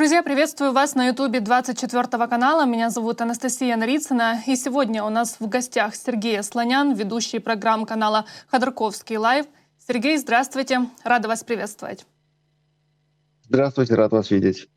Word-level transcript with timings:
Друзья, 0.00 0.22
приветствую 0.22 0.72
вас 0.72 0.94
на 0.94 1.08
ютубе 1.08 1.40
24 1.40 2.26
канала. 2.26 2.64
Меня 2.64 2.88
зовут 2.88 3.20
Анастасия 3.20 3.76
Нарицына. 3.76 4.42
И 4.46 4.56
сегодня 4.56 5.04
у 5.04 5.10
нас 5.10 5.36
в 5.38 5.46
гостях 5.46 5.94
Сергей 5.94 6.42
Асланян, 6.42 6.94
ведущий 6.94 7.38
программ 7.38 7.84
канала 7.84 8.24
Ходорковский 8.50 9.18
Live. 9.18 9.44
Сергей, 9.86 10.16
здравствуйте. 10.16 10.86
Рада 11.04 11.28
вас 11.28 11.44
приветствовать. 11.44 12.06
Здравствуйте, 13.44 13.94
рад 13.94 14.12
вас 14.12 14.30
видеть. 14.30 14.70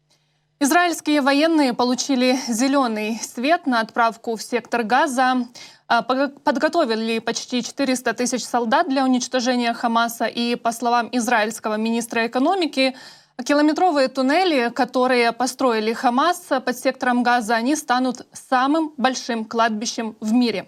Израильские 0.59 1.21
военные 1.21 1.73
получили 1.73 2.37
зеленый 2.49 3.17
свет 3.23 3.65
на 3.65 3.79
отправку 3.79 4.35
в 4.35 4.43
сектор 4.43 4.83
Газа. 4.83 5.47
А, 5.87 6.01
подготовили 6.01 7.19
почти 7.19 7.63
400 7.63 8.13
тысяч 8.13 8.43
солдат 8.43 8.89
для 8.89 9.05
уничтожения 9.05 9.73
Хамаса. 9.73 10.25
И, 10.25 10.55
по 10.55 10.73
словам 10.73 11.07
израильского 11.13 11.77
министра 11.77 12.27
экономики, 12.27 12.93
Километровые 13.41 14.07
туннели, 14.09 14.71
которые 14.71 15.31
построили 15.31 15.91
Хамас 15.91 16.49
под 16.63 16.77
сектором 16.77 17.23
Газа, 17.23 17.55
они 17.55 17.75
станут 17.75 18.27
самым 18.31 18.93
большим 18.97 19.43
кладбищем 19.43 20.15
в 20.19 20.31
мире. 20.31 20.67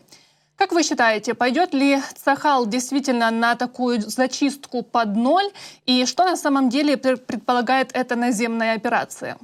Как 0.57 0.71
вы 0.71 0.83
считаете, 0.83 1.35
пойдет 1.35 1.73
ли 1.73 1.99
Цахал 2.15 2.65
действительно 2.65 3.29
на 3.29 3.55
такую 3.55 4.01
зачистку 4.01 4.81
под 4.81 5.15
ноль? 5.15 5.51
И 5.85 6.05
что 6.05 6.23
на 6.25 6.35
самом 6.35 6.69
деле 6.69 6.97
предполагает 6.97 7.91
эта 7.93 8.15
наземная 8.15 8.75
операция? 8.75 9.37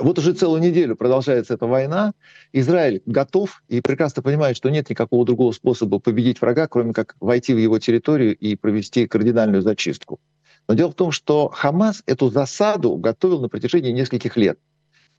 Вот 0.00 0.18
уже 0.18 0.32
целую 0.32 0.60
неделю 0.60 0.96
продолжается 0.96 1.54
эта 1.54 1.66
война. 1.66 2.12
Израиль 2.52 3.02
готов 3.06 3.62
и 3.68 3.80
прекрасно 3.80 4.22
понимает, 4.22 4.56
что 4.56 4.70
нет 4.70 4.90
никакого 4.90 5.24
другого 5.24 5.52
способа 5.52 5.98
победить 5.98 6.40
врага, 6.40 6.66
кроме 6.66 6.92
как 6.92 7.14
войти 7.20 7.54
в 7.54 7.58
его 7.58 7.78
территорию 7.78 8.34
и 8.36 8.56
провести 8.56 9.06
кардинальную 9.06 9.62
зачистку. 9.62 10.18
Но 10.68 10.74
дело 10.74 10.90
в 10.90 10.94
том, 10.94 11.12
что 11.12 11.48
Хамас 11.48 12.02
эту 12.06 12.30
засаду 12.30 12.96
готовил 12.96 13.40
на 13.40 13.48
протяжении 13.48 13.92
нескольких 13.92 14.36
лет. 14.36 14.58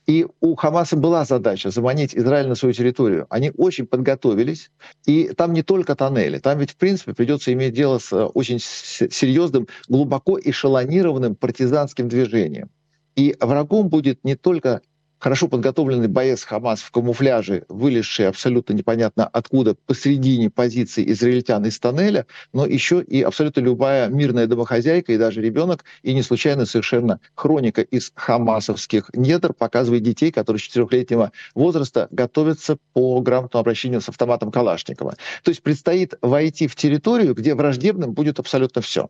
И 0.07 0.25
у 0.39 0.55
Хамаса 0.55 0.95
была 0.95 1.25
задача 1.25 1.69
заманить 1.69 2.15
Израиль 2.15 2.47
на 2.47 2.55
свою 2.55 2.73
территорию. 2.73 3.27
Они 3.29 3.51
очень 3.57 3.85
подготовились. 3.85 4.71
И 5.05 5.31
там 5.35 5.51
не 5.51 5.63
только 5.63 5.95
тоннели. 5.95 6.39
Там 6.39 6.59
ведь, 6.59 6.71
в 6.71 6.77
принципе, 6.77 7.13
придется 7.13 7.51
иметь 7.51 7.73
дело 7.73 7.99
с 7.99 8.13
очень 8.27 8.59
серьезным, 8.59 9.67
глубоко 9.89 10.39
эшелонированным 10.39 11.35
партизанским 11.35 12.07
движением. 12.07 12.69
И 13.17 13.35
врагом 13.39 13.89
будет 13.89 14.23
не 14.23 14.35
только 14.35 14.81
хорошо 15.19 15.47
подготовленный 15.47 16.07
боец 16.07 16.43
Хамас 16.43 16.81
в 16.81 16.91
камуфляже, 16.91 17.65
вылезший 17.69 18.27
абсолютно 18.27 18.73
непонятно 18.73 19.27
откуда 19.27 19.75
посредине 19.85 20.49
позиции 20.49 21.09
израильтян 21.11 21.65
из 21.65 21.79
тоннеля, 21.79 22.25
но 22.53 22.65
еще 22.65 23.01
и 23.01 23.21
абсолютно 23.21 23.61
любая 23.61 24.09
мирная 24.09 24.47
домохозяйка 24.47 25.13
и 25.13 25.17
даже 25.17 25.41
ребенок, 25.41 25.83
и 26.03 26.13
не 26.13 26.21
случайно 26.21 26.65
совершенно 26.65 27.19
хроника 27.35 27.81
из 27.81 28.11
хамасовских 28.15 29.09
недр 29.13 29.53
показывает 29.53 30.03
детей, 30.03 30.31
которые 30.31 30.59
с 30.59 30.63
четырехлетнего 30.63 31.31
возраста 31.55 32.07
готовятся 32.11 32.77
по 32.93 33.19
грамотному 33.21 33.61
обращению 33.61 34.01
с 34.01 34.09
автоматом 34.09 34.51
Калашникова. 34.51 35.15
То 35.43 35.49
есть 35.49 35.61
предстоит 35.61 36.15
войти 36.21 36.67
в 36.67 36.75
территорию, 36.75 37.33
где 37.33 37.55
враждебным 37.55 38.13
будет 38.13 38.39
абсолютно 38.39 38.81
все. 38.81 39.09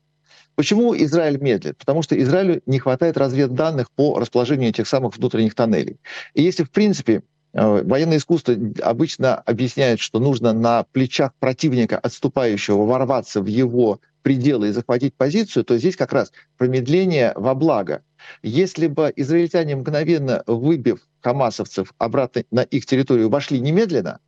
Почему 0.57 0.97
Израиль 0.97 1.39
медлит? 1.39 1.77
Потому 1.77 2.01
что 2.01 2.19
Израилю 2.19 2.63
не 2.65 2.79
хватает 2.79 3.15
разведданных 3.15 3.91
по 3.91 4.17
расположению 4.17 4.71
этих 4.71 4.87
самых 4.87 5.15
внутренних 5.15 5.53
тоннелей. 5.53 5.97
И 6.33 6.41
если, 6.41 6.63
в 6.63 6.71
принципе, 6.71 7.21
э, 7.53 7.83
военное 7.83 8.17
искусство 8.17 8.55
обычно 8.81 9.35
объясняет, 9.35 9.99
что 9.99 10.19
нужно 10.19 10.53
на 10.53 10.83
плечах 10.91 11.35
противника, 11.39 11.99
отступающего, 11.99 12.87
ворваться 12.87 13.39
в 13.39 13.45
его 13.45 13.99
пределы 14.23 14.69
и 14.69 14.71
захватить 14.71 15.13
позицию, 15.13 15.63
то 15.63 15.77
здесь 15.77 15.95
как 15.95 16.11
раз 16.11 16.31
промедление 16.57 17.33
во 17.35 17.53
благо. 17.53 18.01
Если 18.41 18.87
бы 18.87 19.13
израильтяне 19.15 19.75
мгновенно, 19.75 20.41
выбив 20.47 21.07
хамасовцев 21.21 21.93
обратно 21.99 22.45
на 22.49 22.63
их 22.63 22.87
территорию, 22.87 23.29
вошли 23.29 23.59
немедленно, 23.59 24.21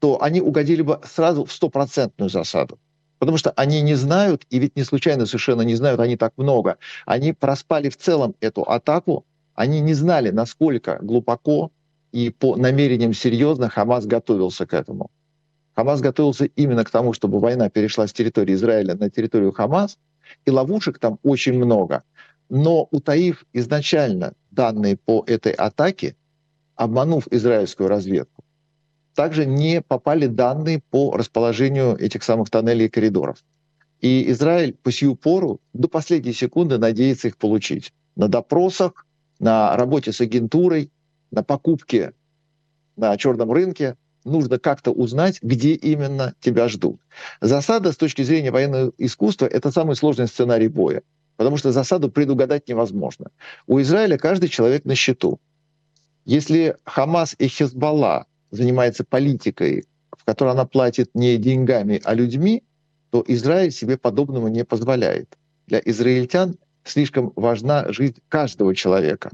то 0.00 0.20
они 0.20 0.40
угодили 0.40 0.82
бы 0.82 1.00
сразу 1.04 1.44
в 1.44 1.52
стопроцентную 1.52 2.28
засаду 2.28 2.80
потому 3.24 3.38
что 3.38 3.52
они 3.52 3.80
не 3.80 3.94
знают, 3.94 4.44
и 4.50 4.58
ведь 4.58 4.76
не 4.76 4.84
случайно 4.84 5.24
совершенно 5.24 5.62
не 5.62 5.74
знают 5.74 5.98
они 5.98 6.16
так 6.16 6.34
много, 6.36 6.76
они 7.06 7.32
проспали 7.32 7.88
в 7.88 7.96
целом 7.96 8.34
эту 8.40 8.62
атаку, 8.62 9.24
они 9.54 9.80
не 9.80 9.94
знали, 9.94 10.30
насколько 10.30 10.98
глубоко 11.00 11.70
и 12.12 12.28
по 12.30 12.56
намерениям 12.56 13.14
серьезно 13.14 13.70
Хамас 13.70 14.04
готовился 14.04 14.66
к 14.66 14.74
этому. 14.74 15.10
Хамас 15.74 16.00
готовился 16.00 16.44
именно 16.44 16.84
к 16.84 16.90
тому, 16.90 17.14
чтобы 17.14 17.40
война 17.40 17.70
перешла 17.70 18.06
с 18.06 18.12
территории 18.12 18.54
Израиля 18.54 18.94
на 18.94 19.08
территорию 19.08 19.52
Хамас, 19.52 19.98
и 20.44 20.50
ловушек 20.50 20.98
там 20.98 21.18
очень 21.22 21.54
много. 21.54 22.02
Но 22.50 22.88
утаив 22.90 23.46
изначально 23.54 24.34
данные 24.50 24.96
по 24.96 25.24
этой 25.26 25.52
атаке, 25.52 26.14
обманув 26.76 27.26
израильскую 27.30 27.88
разведку, 27.88 28.33
также 29.14 29.46
не 29.46 29.80
попали 29.80 30.26
данные 30.26 30.82
по 30.90 31.16
расположению 31.16 31.96
этих 31.96 32.22
самых 32.22 32.50
тоннелей 32.50 32.86
и 32.86 32.90
коридоров. 32.90 33.38
И 34.00 34.30
Израиль 34.30 34.74
по 34.82 34.92
сию 34.92 35.14
пору 35.14 35.60
до 35.72 35.88
последней 35.88 36.32
секунды 36.32 36.78
надеется 36.78 37.28
их 37.28 37.36
получить. 37.36 37.92
На 38.16 38.28
допросах, 38.28 39.06
на 39.38 39.76
работе 39.76 40.12
с 40.12 40.20
агентурой, 40.20 40.90
на 41.30 41.42
покупке 41.42 42.12
на 42.96 43.16
черном 43.16 43.50
рынке 43.50 43.96
нужно 44.24 44.58
как-то 44.58 44.90
узнать, 44.90 45.38
где 45.42 45.74
именно 45.74 46.34
тебя 46.40 46.68
ждут. 46.68 47.00
Засада 47.40 47.92
с 47.92 47.96
точки 47.96 48.22
зрения 48.22 48.50
военного 48.50 48.92
искусства— 48.98 49.46
это 49.52 49.70
самый 49.70 49.96
сложный 49.96 50.28
сценарий 50.28 50.68
боя, 50.68 51.02
потому 51.36 51.56
что 51.56 51.72
засаду 51.72 52.10
предугадать 52.10 52.68
невозможно. 52.68 53.30
У 53.66 53.80
Израиля 53.80 54.16
каждый 54.16 54.48
человек 54.48 54.84
на 54.84 54.94
счету. 54.94 55.40
Если 56.24 56.76
Хамас 56.84 57.34
и 57.38 57.48
Хезбалла 57.48 58.26
занимается 58.54 59.04
политикой, 59.04 59.84
в 60.10 60.24
которой 60.24 60.52
она 60.52 60.64
платит 60.64 61.10
не 61.14 61.36
деньгами, 61.36 62.00
а 62.04 62.14
людьми, 62.14 62.62
то 63.10 63.24
Израиль 63.26 63.70
себе 63.70 63.96
подобного 63.96 64.48
не 64.48 64.64
позволяет. 64.64 65.36
Для 65.66 65.80
израильтян 65.84 66.56
слишком 66.84 67.32
важна 67.36 67.92
жизнь 67.92 68.16
каждого 68.28 68.74
человека. 68.74 69.30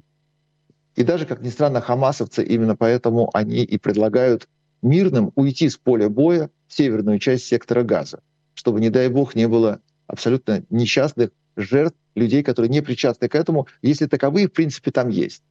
И 0.97 1.03
даже, 1.03 1.26
как 1.26 1.41
ни 1.42 1.48
странно, 1.48 1.80
хамасовцы 1.80 2.44
именно 2.44 2.76
поэтому 2.76 3.30
они 3.32 3.62
и 3.62 3.78
предлагают 3.78 4.48
мирным 4.82 5.32
уйти 5.34 5.69
с 5.69 5.76
поля 5.76 6.09
боя 6.09 6.50
в 6.69 6.75
северную 6.75 7.19
часть 7.19 7.47
сектора 7.47 7.82
Газа, 7.82 8.20
чтобы, 8.54 8.80
не 8.80 8.91
дай 8.91 9.09
бог, 9.09 9.34
не 9.34 9.48
было 9.48 9.80
абсолютно 10.06 10.62
несчастных 10.70 11.30
жертв, 11.56 11.97
людей, 12.14 12.42
которые 12.42 12.70
не 12.70 12.80
причастны 12.80 13.28
к 13.28 13.34
этому, 13.34 13.66
если 13.82 14.06
таковые, 14.06 14.48
в 14.48 14.53
принципе, 14.53 14.91
там 14.91 15.09
есть. 15.09 15.42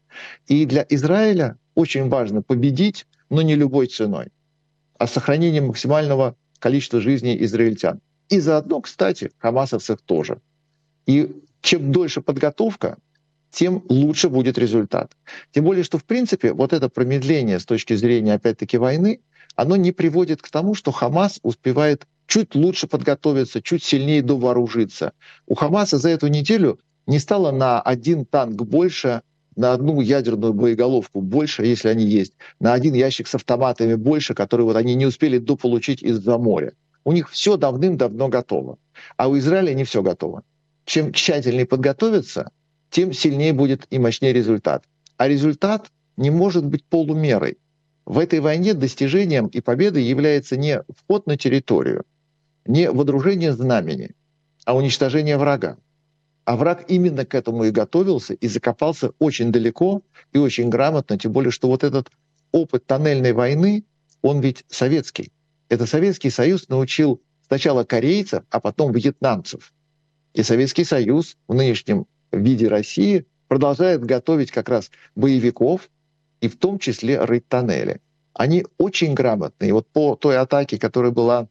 И 0.47 0.65
для 0.65 0.85
Израиля 0.89 1.57
очень 1.75 2.09
важно 2.09 2.41
победить, 2.41 3.05
но 3.29 3.41
не 3.41 3.55
любой 3.55 3.87
ценой, 3.87 4.27
а 4.97 5.07
сохранением 5.07 5.67
максимального 5.67 6.35
количества 6.59 6.99
жизней 6.99 7.41
израильтян. 7.43 8.01
И 8.29 8.39
заодно, 8.39 8.81
кстати, 8.81 9.31
хамасовцев 9.39 9.99
тоже. 10.01 10.39
И 11.05 11.41
чем 11.61 11.91
дольше 11.91 12.21
подготовка, 12.21 12.97
тем 13.51 13.83
лучше 13.89 14.29
будет 14.29 14.57
результат. 14.57 15.11
Тем 15.51 15.63
более, 15.63 15.83
что, 15.83 15.97
в 15.97 16.03
принципе, 16.03 16.53
вот 16.53 16.73
это 16.73 16.89
промедление 16.89 17.59
с 17.59 17.65
точки 17.65 17.95
зрения, 17.95 18.33
опять-таки, 18.33 18.77
войны, 18.77 19.21
оно 19.55 19.75
не 19.75 19.91
приводит 19.91 20.41
к 20.41 20.49
тому, 20.49 20.75
что 20.75 20.91
Хамас 20.91 21.39
успевает 21.41 22.05
чуть 22.27 22.53
лучше 22.53 22.87
подготовиться, 22.87 23.61
чуть 23.61 23.83
сильнее 23.83 24.21
довооружиться. 24.21 25.13
У 25.47 25.55
Хамаса 25.55 25.97
за 25.97 26.09
эту 26.09 26.27
неделю 26.27 26.79
не 27.07 27.17
стало 27.17 27.51
на 27.51 27.81
один 27.81 28.25
танк 28.25 28.61
больше, 28.61 29.23
на 29.59 29.73
одну 29.73 29.99
ядерную 29.99 30.53
боеголовку 30.53 31.19
больше, 31.19 31.65
если 31.65 31.89
они 31.89 32.05
есть, 32.05 32.33
на 32.61 32.71
один 32.71 32.93
ящик 32.93 33.27
с 33.27 33.35
автоматами 33.35 33.95
больше, 33.95 34.33
которые 34.33 34.65
вот 34.65 34.77
они 34.77 34.95
не 34.95 35.05
успели 35.05 35.37
дополучить 35.37 36.01
из-за 36.01 36.37
моря. 36.37 36.71
У 37.03 37.11
них 37.11 37.29
все 37.29 37.57
давным-давно 37.57 38.29
готово. 38.29 38.77
А 39.17 39.27
у 39.27 39.37
Израиля 39.37 39.73
не 39.73 39.83
все 39.83 40.01
готово. 40.01 40.43
Чем 40.85 41.11
тщательнее 41.11 41.65
подготовиться, 41.65 42.51
тем 42.89 43.11
сильнее 43.11 43.51
будет 43.51 43.85
и 43.89 43.99
мощнее 43.99 44.31
результат. 44.31 44.85
А 45.17 45.27
результат 45.27 45.91
не 46.15 46.29
может 46.29 46.65
быть 46.65 46.85
полумерой. 46.85 47.57
В 48.05 48.17
этой 48.17 48.39
войне 48.39 48.73
достижением 48.73 49.47
и 49.47 49.59
победой 49.59 50.03
является 50.03 50.55
не 50.55 50.83
вход 50.95 51.27
на 51.27 51.35
территорию, 51.35 52.05
не 52.65 52.89
водружение 52.89 53.51
знамени, 53.51 54.11
а 54.63 54.77
уничтожение 54.77 55.37
врага. 55.37 55.75
А 56.49 56.55
враг 56.55 56.85
именно 56.87 57.27
к 57.27 57.35
этому 57.35 57.65
и 57.65 57.69
готовился, 57.69 58.33
и 58.33 58.47
закопался 58.47 59.11
очень 59.19 59.51
далеко 59.51 60.01
и 60.33 60.39
очень 60.39 60.69
грамотно, 60.69 61.15
тем 61.15 61.31
более, 61.31 61.51
что 61.51 61.67
вот 61.67 61.83
этот 61.83 62.09
опыт 62.51 62.87
тоннельной 62.87 63.33
войны, 63.33 63.83
он 64.23 64.41
ведь 64.41 64.65
советский. 64.67 65.31
Это 65.69 65.85
Советский 65.85 66.31
Союз 66.31 66.67
научил 66.67 67.21
сначала 67.45 67.83
корейцев, 67.83 68.45
а 68.49 68.59
потом 68.59 68.91
вьетнамцев. 68.91 69.71
И 70.33 70.41
Советский 70.41 70.85
Союз 70.85 71.37
в 71.47 71.53
нынешнем 71.53 72.07
виде 72.31 72.67
России 72.67 73.27
продолжает 73.47 74.03
готовить 74.03 74.49
как 74.49 74.69
раз 74.69 74.89
боевиков, 75.15 75.87
и 76.41 76.47
в 76.47 76.57
том 76.57 76.79
числе 76.79 77.23
рыть 77.23 77.47
тоннели. 77.47 78.01
Они 78.33 78.65
очень 78.79 79.13
грамотные. 79.13 79.71
Вот 79.71 79.87
по 79.87 80.15
той 80.15 80.39
атаке, 80.39 80.79
которая 80.79 81.11
была 81.11 81.47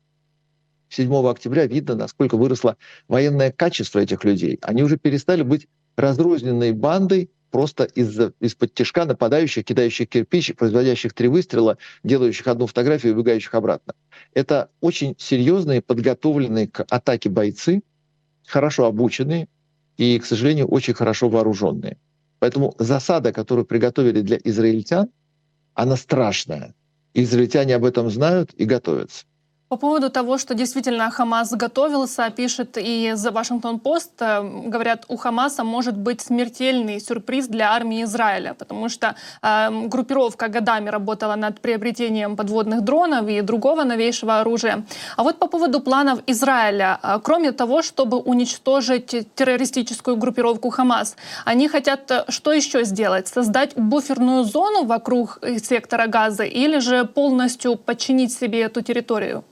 7 0.88 1.28
октября 1.28 1.66
видно, 1.66 1.94
насколько 1.94 2.36
выросло 2.36 2.76
военное 3.08 3.52
качество 3.52 3.98
этих 3.98 4.24
людей. 4.24 4.58
Они 4.62 4.82
уже 4.82 4.96
перестали 4.96 5.42
быть 5.42 5.68
разрозненной 5.96 6.72
бандой, 6.72 7.30
просто 7.50 7.84
из- 7.84 8.32
из-под 8.40 8.74
тяжка 8.74 9.04
нападающих, 9.04 9.64
кидающих 9.64 10.08
кирпич, 10.08 10.54
производящих 10.54 11.14
три 11.14 11.28
выстрела, 11.28 11.78
делающих 12.04 12.46
одну 12.46 12.66
фотографию 12.66 13.12
и 13.12 13.14
убегающих 13.14 13.54
обратно. 13.54 13.94
Это 14.34 14.70
очень 14.80 15.14
серьезные, 15.18 15.80
подготовленные 15.80 16.68
к 16.68 16.84
атаке 16.88 17.30
бойцы, 17.30 17.82
хорошо 18.46 18.84
обученные 18.84 19.48
и, 19.96 20.18
к 20.18 20.26
сожалению, 20.26 20.66
очень 20.66 20.94
хорошо 20.94 21.28
вооруженные. 21.28 21.96
Поэтому 22.38 22.74
засада, 22.78 23.32
которую 23.32 23.64
приготовили 23.64 24.20
для 24.20 24.38
израильтян, 24.44 25.08
она 25.74 25.96
страшная. 25.96 26.74
Израильтяне 27.14 27.74
об 27.74 27.84
этом 27.84 28.10
знают 28.10 28.52
и 28.54 28.64
готовятся. 28.64 29.24
По 29.68 29.76
поводу 29.76 30.08
того, 30.08 30.38
что 30.38 30.54
действительно 30.54 31.10
Хамас 31.10 31.50
готовился, 31.50 32.30
пишет 32.30 32.78
и 32.78 33.12
The 33.14 33.32
Washington 33.32 33.78
Post, 33.78 34.12
э, 34.20 34.70
говорят, 34.70 35.04
у 35.08 35.16
Хамаса 35.18 35.62
может 35.62 35.94
быть 35.94 36.22
смертельный 36.22 36.98
сюрприз 37.00 37.48
для 37.48 37.72
армии 37.72 38.02
Израиля, 38.04 38.54
потому 38.54 38.88
что 38.88 39.14
э, 39.42 39.88
группировка 39.88 40.48
годами 40.48 40.88
работала 40.88 41.36
над 41.36 41.60
приобретением 41.60 42.34
подводных 42.34 42.80
дронов 42.80 43.28
и 43.28 43.42
другого 43.42 43.84
новейшего 43.84 44.40
оружия. 44.40 44.86
А 45.16 45.22
вот 45.22 45.38
по 45.38 45.48
поводу 45.48 45.80
планов 45.80 46.20
Израиля, 46.26 46.98
э, 47.02 47.18
кроме 47.22 47.52
того, 47.52 47.82
чтобы 47.82 48.16
уничтожить 48.16 49.34
террористическую 49.34 50.16
группировку 50.16 50.70
Хамас, 50.70 51.14
они 51.44 51.68
хотят 51.68 52.10
э, 52.10 52.24
что 52.28 52.54
еще 52.54 52.84
сделать? 52.84 53.28
Создать 53.28 53.76
буферную 53.76 54.44
зону 54.44 54.84
вокруг 54.84 55.40
сектора 55.62 56.06
Газа 56.06 56.44
или 56.44 56.78
же 56.78 57.04
полностью 57.04 57.76
подчинить 57.76 58.32
себе 58.32 58.62
эту 58.62 58.80
территорию? 58.80 59.44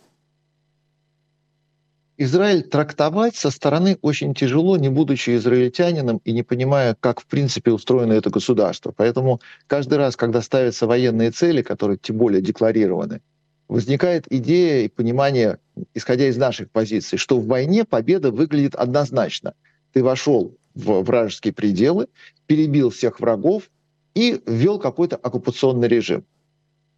Израиль 2.18 2.62
трактовать 2.62 3.36
со 3.36 3.50
стороны 3.50 3.98
очень 4.00 4.32
тяжело, 4.32 4.78
не 4.78 4.88
будучи 4.88 5.36
израильтянином 5.36 6.22
и 6.24 6.32
не 6.32 6.42
понимая, 6.42 6.96
как 6.98 7.20
в 7.20 7.26
принципе 7.26 7.72
устроено 7.72 8.14
это 8.14 8.30
государство. 8.30 8.92
Поэтому 8.96 9.40
каждый 9.66 9.98
раз, 9.98 10.16
когда 10.16 10.40
ставятся 10.40 10.86
военные 10.86 11.30
цели, 11.30 11.60
которые 11.60 11.98
тем 11.98 12.16
более 12.16 12.40
декларированы, 12.40 13.20
возникает 13.68 14.32
идея 14.32 14.86
и 14.86 14.88
понимание, 14.88 15.58
исходя 15.92 16.28
из 16.28 16.38
наших 16.38 16.70
позиций, 16.70 17.18
что 17.18 17.38
в 17.38 17.46
войне 17.46 17.84
победа 17.84 18.30
выглядит 18.30 18.74
однозначно. 18.74 19.52
Ты 19.92 20.02
вошел 20.02 20.56
в 20.74 21.02
вражеские 21.02 21.52
пределы, 21.52 22.06
перебил 22.46 22.88
всех 22.88 23.20
врагов 23.20 23.70
и 24.14 24.40
ввел 24.46 24.78
какой-то 24.78 25.16
оккупационный 25.16 25.88
режим. 25.88 26.24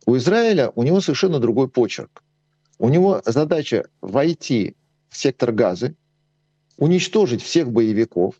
У 0.07 0.17
Израиля 0.17 0.71
у 0.77 0.85
него 0.85 1.01
совершенно 1.01 1.41
другой 1.41 1.69
почерк. 1.69 2.23
У 2.79 2.89
него 2.89 3.21
задача 3.25 3.89
войти 4.01 4.77
в 5.11 5.17
сектор 5.17 5.53
Газы, 5.53 5.95
уничтожить 6.77 7.43
всех 7.43 7.71
боевиков 7.71 8.37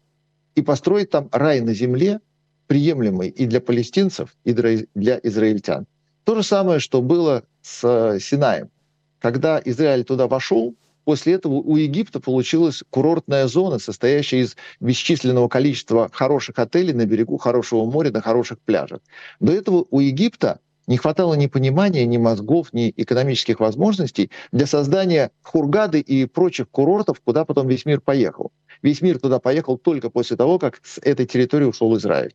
и 0.55 0.63
построить 0.63 1.11
там 1.11 1.29
рай 1.33 1.61
на 1.61 1.75
земле, 1.75 2.21
приемлемый 2.67 3.29
и 3.29 3.47
для 3.47 3.61
палестинцев, 3.61 4.37
и 4.45 4.53
для 4.53 5.21
израильтян. 5.23 5.87
То 6.25 6.35
же 6.35 6.43
самое, 6.43 6.81
что 6.81 7.01
было 7.01 7.45
с 7.63 8.19
Синаем. 8.21 8.71
Когда 9.19 9.61
Израиль 9.65 10.05
туда 10.05 10.29
вошел, 10.29 10.75
после 11.05 11.33
этого 11.35 11.55
у 11.55 11.77
Египта 11.77 12.21
получилась 12.21 12.85
курортная 12.91 13.49
зона, 13.49 13.79
состоящая 13.79 14.41
из 14.41 14.57
бесчисленного 14.79 15.49
количества 15.49 16.11
хороших 16.13 16.59
отелей 16.59 16.93
на 16.93 17.07
берегу 17.07 17.39
хорошего 17.39 17.91
моря, 17.91 18.11
на 18.11 18.21
хороших 18.21 18.61
пляжах. 18.61 19.01
До 19.41 19.53
этого 19.53 19.87
у 19.91 20.01
Египта 20.01 20.61
не 20.89 20.97
хватало 20.97 21.35
ни 21.35 21.47
понимания, 21.47 22.07
ни 22.07 22.17
мозгов, 22.17 22.73
ни 22.73 22.93
экономических 22.97 23.61
возможностей 23.61 24.31
для 24.53 24.67
создания 24.67 25.31
Хургады 25.43 26.01
и 26.01 26.25
прочих 26.25 26.71
курортов, 26.71 27.21
куда 27.21 27.45
потом 27.45 27.69
весь 27.69 27.85
мир 27.85 28.01
поехал. 28.01 28.51
Весь 28.83 29.03
мир 29.03 29.19
туда 29.19 29.39
поехал 29.39 29.77
только 29.77 30.09
после 30.09 30.37
того, 30.37 30.59
как 30.59 30.81
с 30.83 30.99
этой 30.99 31.27
территории 31.27 31.67
ушел 31.67 31.95
Израиль. 31.99 32.35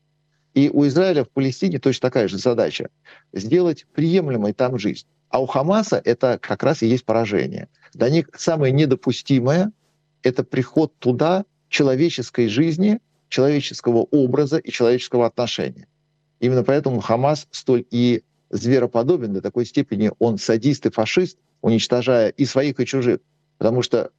И 0.53 0.69
у 0.71 0.85
Израиля 0.85 1.23
в 1.23 1.29
Палестине 1.29 1.79
точно 1.79 2.09
такая 2.09 2.27
же 2.27 2.37
задача— 2.37 2.89
сделать 3.33 3.87
приемлемой 3.95 4.53
там 4.53 4.77
жизнь. 4.77 5.07
А 5.29 5.41
у 5.41 5.47
Хамаса 5.47 5.99
это 6.05 6.37
как 6.39 6.61
раз 6.61 6.83
и 6.83 6.87
есть 6.87 7.05
поражение. 7.05 7.69
Для 7.93 8.09
них 8.09 8.29
самое 8.37 8.71
недопустимое— 8.71 9.71
это 10.21 10.43
приход 10.43 10.93
туда 10.99 11.45
человеческой 11.69 12.49
жизни, 12.49 12.99
человеческого 13.29 14.05
образа 14.11 14.59
и 14.59 14.69
человеческого 14.69 15.25
отношения. 15.25 15.87
Именно 16.39 16.63
поэтому 16.63 16.99
Хамас 16.99 17.47
столь 17.49 17.85
и 17.89 18.21
звероподобен 18.53 19.33
до 19.33 19.41
такой 19.41 19.65
степени, 19.65 20.11
он 20.19 20.37
садист 20.37 20.85
и 20.85 20.91
фашист, 20.91 21.37
уничтожая 21.61 22.29
и 22.29 22.45
своих, 22.45 22.79
и 22.79 22.85
чужих. 22.85 23.19
Потому 23.57 23.81
что 23.81 24.11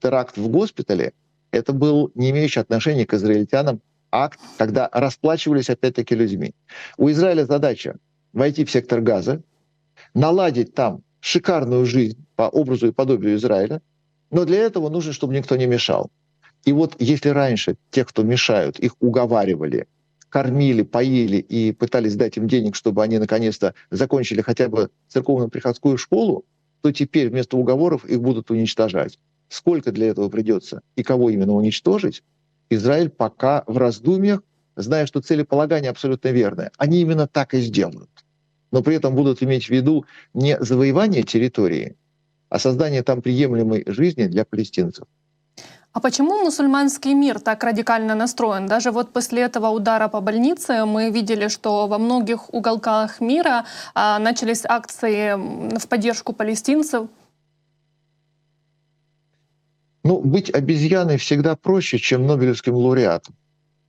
теракт 0.00 0.36
в 0.36 0.48
госпитале— 0.48 1.12
это 1.50 1.72
был 1.72 2.10
не 2.14 2.30
имеющий 2.30 2.60
отношения 2.60 3.06
к 3.06 3.14
израильтянам 3.14 3.80
акт, 4.10 4.40
когда 4.56 4.88
расплачивались 4.92 5.70
опять-таки 5.70 6.14
людьми. 6.14 6.54
У 6.96 7.10
Израиля 7.10 7.44
задача 7.44 7.96
войти 8.32 8.64
в 8.64 8.70
сектор 8.70 9.00
газа, 9.00 9.42
наладить 10.14 10.74
там 10.74 11.02
шикарную 11.20 11.84
жизнь 11.86 12.24
по 12.36 12.44
образу 12.44 12.88
и 12.88 12.92
подобию 12.92 13.36
Израиля, 13.36 13.82
но 14.30 14.44
для 14.44 14.58
этого 14.58 14.88
нужно, 14.88 15.12
чтобы 15.12 15.34
никто 15.34 15.56
не 15.56 15.66
мешал. 15.66 16.10
И 16.64 16.72
вот 16.72 16.96
если 16.98 17.28
раньше 17.28 17.76
тех, 17.90 18.08
кто 18.08 18.22
мешают, 18.22 18.78
их 18.78 18.94
уговаривали, 19.00 19.86
кормили, 20.28 20.82
поили 20.82 21.36
и 21.38 21.72
пытались 21.72 22.16
дать 22.16 22.36
им 22.36 22.48
денег, 22.48 22.74
чтобы 22.74 23.02
они 23.02 23.18
наконец-то 23.18 23.74
закончили 23.90 24.42
хотя 24.42 24.68
бы 24.68 24.90
церковно-приходскую 25.08 25.96
школу, 25.98 26.44
то 26.82 26.92
теперь 26.92 27.30
вместо 27.30 27.56
уговоров 27.56 28.04
их 28.04 28.20
будут 28.20 28.50
уничтожать. 28.50 29.18
Сколько 29.48 29.92
для 29.92 30.08
этого 30.08 30.28
придется 30.28 30.82
и 30.96 31.02
кого 31.02 31.30
именно 31.30 31.54
уничтожить, 31.54 32.22
Израиль 32.68 33.10
пока 33.10 33.62
в 33.66 33.78
раздумьях, 33.78 34.42
зная, 34.74 35.06
что 35.06 35.20
целеполагание 35.20 35.90
абсолютно 35.90 36.28
верное. 36.28 36.72
Они 36.76 37.00
именно 37.00 37.26
так 37.26 37.54
и 37.54 37.60
сделают. 37.60 38.10
Но 38.72 38.82
при 38.82 38.96
этом 38.96 39.14
будут 39.14 39.42
иметь 39.42 39.66
в 39.66 39.70
виду 39.70 40.04
не 40.34 40.58
завоевание 40.58 41.22
территории, 41.22 41.96
а 42.48 42.58
создание 42.58 43.02
там 43.02 43.22
приемлемой 43.22 43.84
жизни 43.86 44.26
для 44.26 44.44
палестинцев. 44.44 45.06
А 45.96 46.00
почему 46.00 46.44
мусульманский 46.44 47.14
мир 47.14 47.40
так 47.40 47.64
радикально 47.64 48.14
настроен? 48.14 48.66
Даже 48.66 48.90
вот 48.90 49.14
после 49.14 49.40
этого 49.40 49.68
удара 49.68 50.08
по 50.08 50.20
больнице 50.20 50.84
мы 50.84 51.10
видели, 51.10 51.48
что 51.48 51.86
во 51.86 51.96
многих 51.96 52.52
уголках 52.52 53.22
мира 53.22 53.64
а, 53.94 54.18
начались 54.18 54.66
акции 54.66 55.78
в 55.78 55.88
поддержку 55.88 56.34
палестинцев. 56.34 57.08
Ну, 60.04 60.20
быть 60.20 60.50
обезьяной 60.54 61.16
всегда 61.16 61.56
проще, 61.56 61.96
чем 61.96 62.26
Нобелевским 62.26 62.74
лауреатом. 62.74 63.34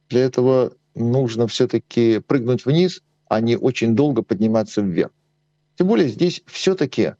Для 0.07 0.21
этого 0.21 0.71
нужно 0.95 1.47
все-таки 1.47 2.19
прыгнуть 2.19 2.65
вниз, 2.65 3.01
а 3.27 3.41
не 3.41 3.57
очень 3.57 3.97
долго 3.97 4.21
подниматься 4.21 4.79
вверх. 4.79 5.11
Тем 5.77 5.87
более 5.87 6.07
здесь 6.07 6.41
все-таки, 6.45 7.15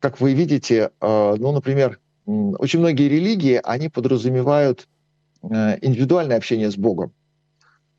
как 0.00 0.20
вы 0.20 0.34
видите, 0.34 0.90
а, 1.00 1.36
ну, 1.36 1.52
например, 1.52 2.00
очень 2.26 2.80
многие 2.80 3.08
религии, 3.08 3.60
они 3.62 3.88
подразумевают 3.88 4.88
э, 5.42 5.78
индивидуальное 5.82 6.36
общение 6.36 6.70
с 6.70 6.76
Богом. 6.76 7.12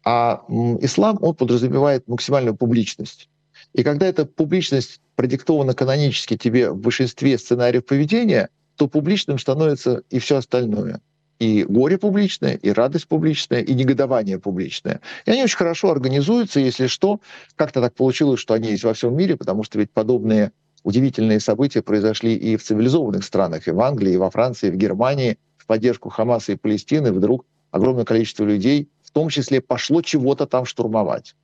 А 0.03 0.43
ислам, 0.81 1.17
он 1.21 1.35
подразумевает 1.35 2.07
максимальную 2.07 2.55
публичность. 2.55 3.29
И 3.73 3.83
когда 3.83 4.05
эта 4.05 4.25
публичность 4.25 5.01
продиктована 5.15 5.73
канонически 5.73 6.37
тебе 6.37 6.69
в 6.69 6.77
большинстве 6.77 7.37
сценариев 7.37 7.85
поведения, 7.85 8.49
то 8.75 8.87
публичным 8.87 9.39
становится 9.39 10.03
и 10.09 10.19
все 10.19 10.37
остальное. 10.37 11.01
И 11.39 11.63
горе 11.63 11.97
публичное, 11.97 12.53
и 12.55 12.69
радость 12.69 13.07
публичная, 13.07 13.61
и 13.61 13.73
негодование 13.73 14.39
публичное. 14.39 15.01
И 15.25 15.31
они 15.31 15.43
очень 15.43 15.57
хорошо 15.57 15.91
организуются, 15.91 16.59
если 16.59 16.87
что. 16.87 17.19
Как-то 17.55 17.81
так 17.81 17.93
получилось, 17.93 18.39
что 18.39 18.53
они 18.53 18.69
есть 18.69 18.83
во 18.83 18.93
всем 18.93 19.15
мире, 19.15 19.35
потому 19.35 19.63
что 19.63 19.79
ведь 19.79 19.91
подобные 19.91 20.51
удивительные 20.85 21.39
события 21.39 21.81
произошли 21.81 22.35
и 22.35 22.55
в 22.55 22.63
цивилизованных 22.63 23.25
странах, 23.25 23.67
и 23.67 23.71
в 23.71 23.81
Англии, 23.81 24.13
и 24.13 24.17
во 24.17 24.29
Франции, 24.29 24.67
и 24.67 24.71
в 24.71 24.77
Германии. 24.77 25.37
В 25.57 25.65
поддержку 25.65 26.09
Хамаса 26.09 26.51
и 26.51 26.55
Палестины 26.55 27.11
вдруг 27.11 27.43
огромное 27.71 28.05
количество 28.05 28.43
людей, 28.43 28.87
в 29.03 29.09
том 29.09 29.29
числе, 29.29 29.61
пошло 29.61 30.03
чего-то 30.03 30.45
там 30.45 30.65
штурмовать. 30.65 31.35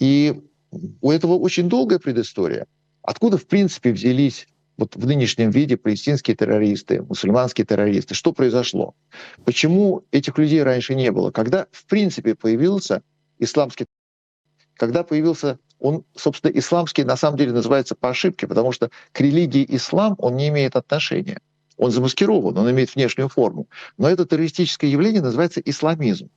И 0.00 0.42
у 1.02 1.10
этого 1.10 1.34
очень 1.34 1.68
долгая 1.68 1.98
предыстория. 1.98 2.66
Откуда, 3.02 3.36
в 3.36 3.46
принципе, 3.46 3.92
взялись 3.92 4.48
вот 4.78 4.96
в 4.96 5.06
нынешнем 5.06 5.50
виде 5.50 5.76
палестинские 5.76 6.34
террористы, 6.34 7.02
мусульманские 7.02 7.66
террористы? 7.66 8.14
Что 8.14 8.32
произошло? 8.32 8.94
Почему 9.44 10.04
этих 10.10 10.38
людей 10.38 10.62
раньше 10.62 10.94
не 10.94 11.12
было? 11.12 11.30
Когда, 11.30 11.66
в 11.70 11.84
принципе, 11.84 12.34
появился 12.34 13.02
исламский 13.38 13.84
когда 14.80 15.02
появился 15.02 15.58
он, 15.80 16.04
собственно, 16.14 16.52
исламский 16.52 17.04
на 17.04 17.16
самом 17.16 17.36
деле 17.38 17.52
называется 17.52 17.94
по 17.94 18.10
ошибке, 18.10 18.46
потому 18.46 18.72
что 18.72 18.90
к 19.12 19.20
религии 19.20 19.66
ислам 19.68 20.14
он 20.18 20.36
не 20.36 20.48
имеет 20.48 20.76
отношения. 20.76 21.40
Он 21.76 21.90
замаскирован, 21.90 22.56
он 22.56 22.70
имеет 22.70 22.94
внешнюю 22.94 23.28
форму. 23.28 23.66
Но 23.96 24.08
это 24.08 24.26
террористическое 24.26 24.90
явление 24.90 25.22
называется 25.22 25.60
исламизм. 25.60 26.28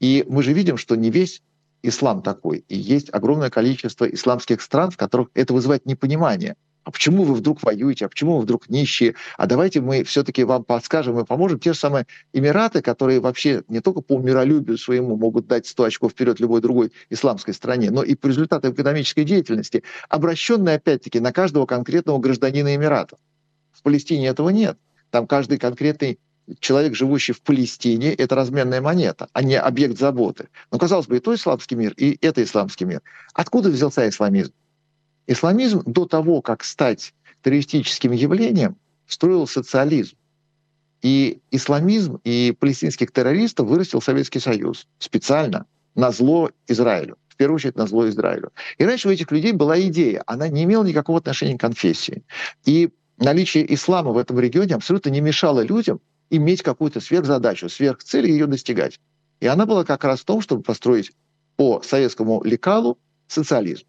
И 0.00 0.24
мы 0.28 0.42
же 0.42 0.52
видим, 0.52 0.76
что 0.76 0.94
не 0.94 1.10
весь 1.10 1.42
ислам 1.82 2.22
такой. 2.22 2.64
И 2.68 2.76
есть 2.76 3.08
огромное 3.12 3.48
количество 3.48 4.04
исламских 4.04 4.60
стран, 4.60 4.90
в 4.90 4.96
которых 4.96 5.28
это 5.34 5.54
вызывает 5.54 5.86
непонимание. 5.86 6.56
А 6.86 6.92
почему 6.92 7.24
вы 7.24 7.34
вдруг 7.34 7.64
воюете, 7.64 8.06
а 8.06 8.08
почему 8.08 8.36
вы 8.36 8.42
вдруг 8.42 8.68
нищие, 8.68 9.16
а 9.36 9.46
давайте 9.46 9.80
мы 9.80 10.04
все-таки 10.04 10.44
вам 10.44 10.62
подскажем 10.62 11.18
и 11.18 11.24
поможем. 11.24 11.58
Те 11.58 11.72
же 11.72 11.78
самые 11.80 12.06
Эмираты, 12.32 12.80
которые 12.80 13.18
вообще 13.18 13.64
не 13.66 13.80
только 13.80 14.02
по 14.02 14.18
миролюбию 14.18 14.78
своему 14.78 15.16
могут 15.16 15.48
дать 15.48 15.66
100 15.66 15.82
очков 15.82 16.12
вперед 16.12 16.38
любой 16.38 16.60
другой 16.60 16.92
исламской 17.10 17.54
стране, 17.54 17.90
но 17.90 18.04
и 18.04 18.14
по 18.14 18.28
результатам 18.28 18.72
экономической 18.72 19.24
деятельности, 19.24 19.82
обращенные 20.08 20.76
опять-таки 20.76 21.18
на 21.18 21.32
каждого 21.32 21.66
конкретного 21.66 22.20
гражданина 22.20 22.76
Эмиратов. 22.76 23.18
В 23.72 23.82
Палестине 23.82 24.28
этого 24.28 24.50
нет. 24.50 24.78
Там 25.10 25.26
каждый 25.26 25.58
конкретный 25.58 26.20
человек, 26.60 26.94
живущий 26.94 27.32
в 27.32 27.42
Палестине, 27.42 28.14
это 28.14 28.36
разменная 28.36 28.80
монета, 28.80 29.28
а 29.32 29.42
не 29.42 29.58
объект 29.58 29.98
заботы. 29.98 30.50
Но, 30.70 30.78
казалось 30.78 31.08
бы, 31.08 31.16
и 31.16 31.20
то 31.20 31.34
исламский 31.34 31.74
мир, 31.74 31.94
и 31.96 32.16
это 32.24 32.44
исламский 32.44 32.84
мир. 32.84 33.02
Откуда 33.34 33.70
взялся 33.70 34.08
исламизм? 34.08 34.52
Исламизм 35.26 35.82
до 35.84 36.06
того, 36.06 36.40
как 36.40 36.64
стать 36.64 37.12
террористическим 37.42 38.12
явлением, 38.12 38.76
строил 39.06 39.46
социализм. 39.46 40.16
И 41.02 41.40
исламизм 41.50 42.20
и 42.24 42.56
палестинских 42.58 43.12
террористов 43.12 43.68
вырастил 43.68 44.00
Советский 44.00 44.40
Союз 44.40 44.86
специально 44.98 45.66
на 45.94 46.10
зло 46.10 46.50
Израилю. 46.66 47.16
В 47.28 47.36
первую 47.36 47.56
очередь 47.56 47.76
на 47.76 47.86
зло 47.86 48.08
Израилю. 48.08 48.50
И 48.78 48.84
раньше 48.84 49.08
у 49.08 49.10
этих 49.10 49.30
людей 49.30 49.52
была 49.52 49.78
идея, 49.80 50.22
она 50.26 50.48
не 50.48 50.64
имела 50.64 50.84
никакого 50.84 51.18
отношения 51.18 51.58
к 51.58 51.60
конфессии. 51.60 52.24
И 52.64 52.90
наличие 53.18 53.72
ислама 53.74 54.12
в 54.12 54.18
этом 54.18 54.40
регионе 54.40 54.74
абсолютно 54.74 55.10
не 55.10 55.20
мешало 55.20 55.60
людям 55.60 56.00
иметь 56.30 56.62
какую-то 56.62 57.00
сверхзадачу, 57.00 57.68
сверхцель 57.68 58.26
и 58.26 58.32
ее 58.32 58.46
достигать. 58.46 58.98
И 59.40 59.46
она 59.46 59.66
была 59.66 59.84
как 59.84 60.04
раз 60.04 60.20
в 60.20 60.24
том, 60.24 60.40
чтобы 60.40 60.62
построить 60.62 61.12
по 61.56 61.82
советскому 61.82 62.42
лекалу 62.42 62.98
социализм. 63.28 63.84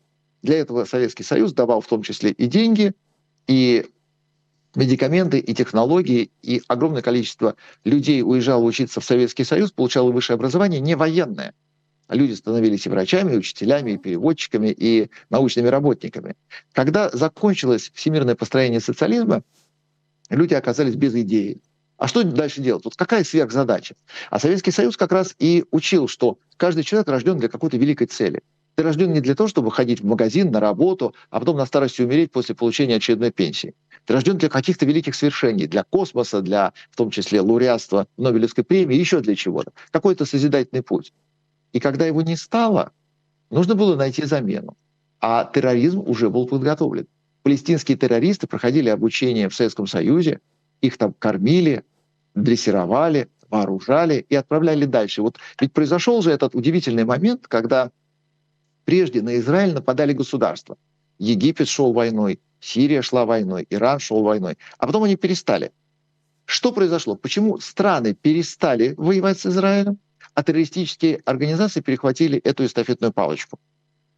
Для 0.48 0.60
этого 0.60 0.86
Советский 0.86 1.24
Союз 1.24 1.51
давал 1.51 1.82
в 1.82 1.88
том 1.88 2.04
числе 2.04 2.32
и 2.32 2.48
деньги, 2.48 2.94
и 3.48 3.86
медикаменты, 4.75 5.39
и 5.39 5.54
технологии, 5.54 6.32
и 6.42 6.62
огромное 6.70 7.01
количество 7.01 7.58
людей 7.84 8.24
уезжало 8.24 8.63
учиться 8.63 9.01
в 9.01 9.04
Советский 9.04 9.44
Союз, 9.44 9.74
получало 9.74 10.10
высшее 10.10 10.36
образование 10.36 10.80
не 10.80 10.96
военное. 10.96 11.54
Люди 12.08 12.32
становились 12.32 12.86
и 12.86 12.89
врачами, 12.89 13.34
и 13.34 13.38
учителями, 13.38 13.92
и 13.92 13.98
переводчиками, 13.98 14.70
и 14.70 15.10
научными 15.30 15.68
работниками. 15.68 16.38
Когда 16.72 17.10
закончилось 17.10 17.92
всемирное 17.94 18.36
построение 18.36 18.80
социализма, 18.80 19.44
люди 20.30 20.54
оказались 20.54 20.96
без 20.96 21.13
идеи. 21.13 21.60
А 21.98 22.08
что 22.08 22.24
дальше 22.24 22.62
делать? 22.62 22.86
Вот 22.86 22.96
какая 22.96 23.25
сверхзадача? 23.25 23.96
А 24.30 24.39
Советский 24.39 24.72
Союз 24.72 24.96
как 24.96 25.12
раз 25.12 25.36
и 25.39 25.66
учил, 25.72 26.08
что 26.08 26.39
каждый 26.56 26.86
человек 26.86 27.10
рожден 27.10 27.38
для 27.38 27.50
какой-то 27.50 27.75
великой 27.75 28.08
цели– 28.08 28.42
ты 28.78 28.84
рожден 28.84 29.12
не 29.12 29.22
для 29.22 29.34
того, 29.34 29.50
чтобы 29.50 29.72
ходить 29.72 30.02
в 30.02 30.06
магазин, 30.06 30.52
на 30.52 30.60
работу, 30.60 31.16
а 31.32 31.40
потом 31.40 31.58
на 31.58 31.66
старости 31.66 32.04
умереть 32.04 32.32
после 32.32 32.54
получения 32.54 32.98
очередной 32.98 33.32
пенсии. 33.32 33.74
Ты 34.06 34.14
рожден 34.14 34.38
для 34.38 34.50
каких-то 34.50 34.86
великих 34.86 35.16
свершений, 35.16 35.66
для 35.66 35.84
космоса, 35.84 36.42
для, 36.42 36.74
в 36.92 36.96
том 36.96 37.10
числе, 37.10 37.42
лауреатства 37.42 38.06
Нобелевской 38.18 38.64
премии, 38.64 38.96
еще 38.96 39.20
для 39.22 39.36
чего-то. 39.36 39.72
Какой-то 39.90 40.26
созидательный 40.26 40.84
путь. 40.84 41.12
И 41.74 41.80
когда 41.80 42.06
его 42.06 42.22
не 42.22 42.36
стало, 42.36 42.92
нужно 43.50 43.74
было 43.74 43.96
найти 43.96 44.24
замену. 44.26 44.78
А 45.20 45.50
терроризм 45.52 46.04
уже 46.06 46.30
был 46.30 46.46
подготовлен. 46.46 47.08
Палестинские 47.42 47.98
террористы 47.98 48.46
проходили 48.46 48.90
обучение 48.90 49.50
в 49.50 49.56
Советском 49.56 49.88
Союзе, 49.88 50.40
их 50.82 51.00
там 51.00 51.16
кормили, 51.18 51.84
дрессировали, 52.36 53.28
вооружали 53.50 54.24
и 54.30 54.36
отправляли 54.36 54.86
дальше. 54.86 55.24
Вот 55.24 55.40
ведь 55.60 55.74
произошел 55.74 56.22
же 56.22 56.30
этот 56.30 56.54
удивительный 56.54 57.06
момент, 57.06 57.48
когда 57.48 57.90
Прежде 58.88 59.22
на 59.22 59.36
Израиль 59.36 59.74
нападали 59.74 60.13
государства. 60.13 60.77
Египет 61.20 61.67
шел 61.67 61.91
войной, 61.91 62.39
Сирия 62.62 63.01
шла 63.01 63.25
войной, 63.25 63.67
Иран 63.70 64.00
шел 64.00 64.24
войной. 64.24 64.58
А 64.77 64.88
потом 64.88 65.03
они 65.03 65.17
перестали. 65.17 65.74
Что 66.46 66.72
произошло? 66.72 67.17
Почему 67.17 67.60
страны 67.60 68.13
перестали 68.13 68.94
воевать 68.96 69.39
с 69.39 69.46
Израилем, 69.46 70.00
а 70.34 70.41
террористические 70.41 71.22
организации 71.25 71.82
перехватили 71.82 72.39
эту 72.39 72.63
эстафетную 72.63 73.12
палочку? 73.12 73.60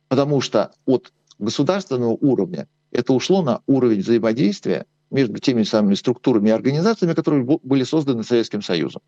Потому 0.08 0.40
что 0.40 0.72
от 0.86 1.14
государственного 1.40 2.12
уровня 2.12 2.68
это 2.92 3.14
ушло 3.14 3.42
на 3.42 3.62
уровень 3.66 4.02
взаимодействия 4.02 4.86
между 5.10 5.40
теми 5.40 5.64
самыми 5.64 5.96
структурами 5.96 6.50
и 6.50 6.52
организациями, 6.52 7.16
которые 7.16 7.44
были 7.44 7.84
созданы 7.84 8.24
Советским 8.24 8.62
Союзом. 8.62 9.02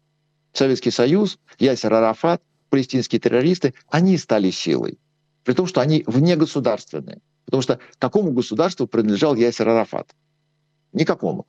Советский 0.53 0.89
Союз, 0.89 1.37
Ясер 1.59 1.93
Арафат, 1.93 2.41
палестинские 2.71 3.21
террористы, 3.21 3.75
они 3.91 4.17
стали 4.17 4.49
силой 4.49 4.97
при 5.43 5.53
том, 5.53 5.67
что 5.67 5.81
они 5.81 6.03
внегосударственные. 6.07 7.21
Потому 7.45 7.61
что 7.61 7.79
какому 7.97 8.31
государству 8.31 8.87
принадлежал 8.87 9.35
Ясер 9.35 9.67
Арафат? 9.69 10.15
Никакому. 10.93 11.45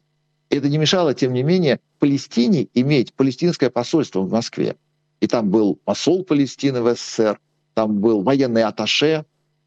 Это 0.50 0.68
не 0.68 0.78
мешало, 0.78 1.14
тем 1.14 1.32
не 1.32 1.42
менее, 1.42 1.80
Палестине 1.98 2.68
иметь 2.74 3.14
палестинское 3.14 3.70
посольство 3.70 4.20
в 4.20 4.30
Москве. 4.30 4.76
И 5.20 5.26
там 5.26 5.50
был 5.50 5.76
посол 5.76 6.24
Палестины 6.24 6.82
в 6.82 6.94
СССР, 6.94 7.38
там 7.74 8.00
был 8.00 8.22
военный 8.22 8.64
аташе 8.64 9.24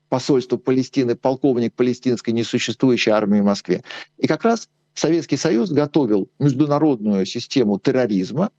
посольства 0.09 0.57
Палестины, 0.57 1.15
полковник 1.15 1.73
палестинской 1.73 2.33
несуществующей 2.33 3.11
армии 3.11 3.39
в 3.39 3.45
Москве. 3.45 3.83
И 4.17 4.27
как 4.27 4.43
раз 4.43 4.69
Советский 4.93 5.37
Союз 5.37 5.71
готовил 5.71 6.29
международную 6.39 7.25
систему 7.25 7.79
терроризма, 7.79 8.51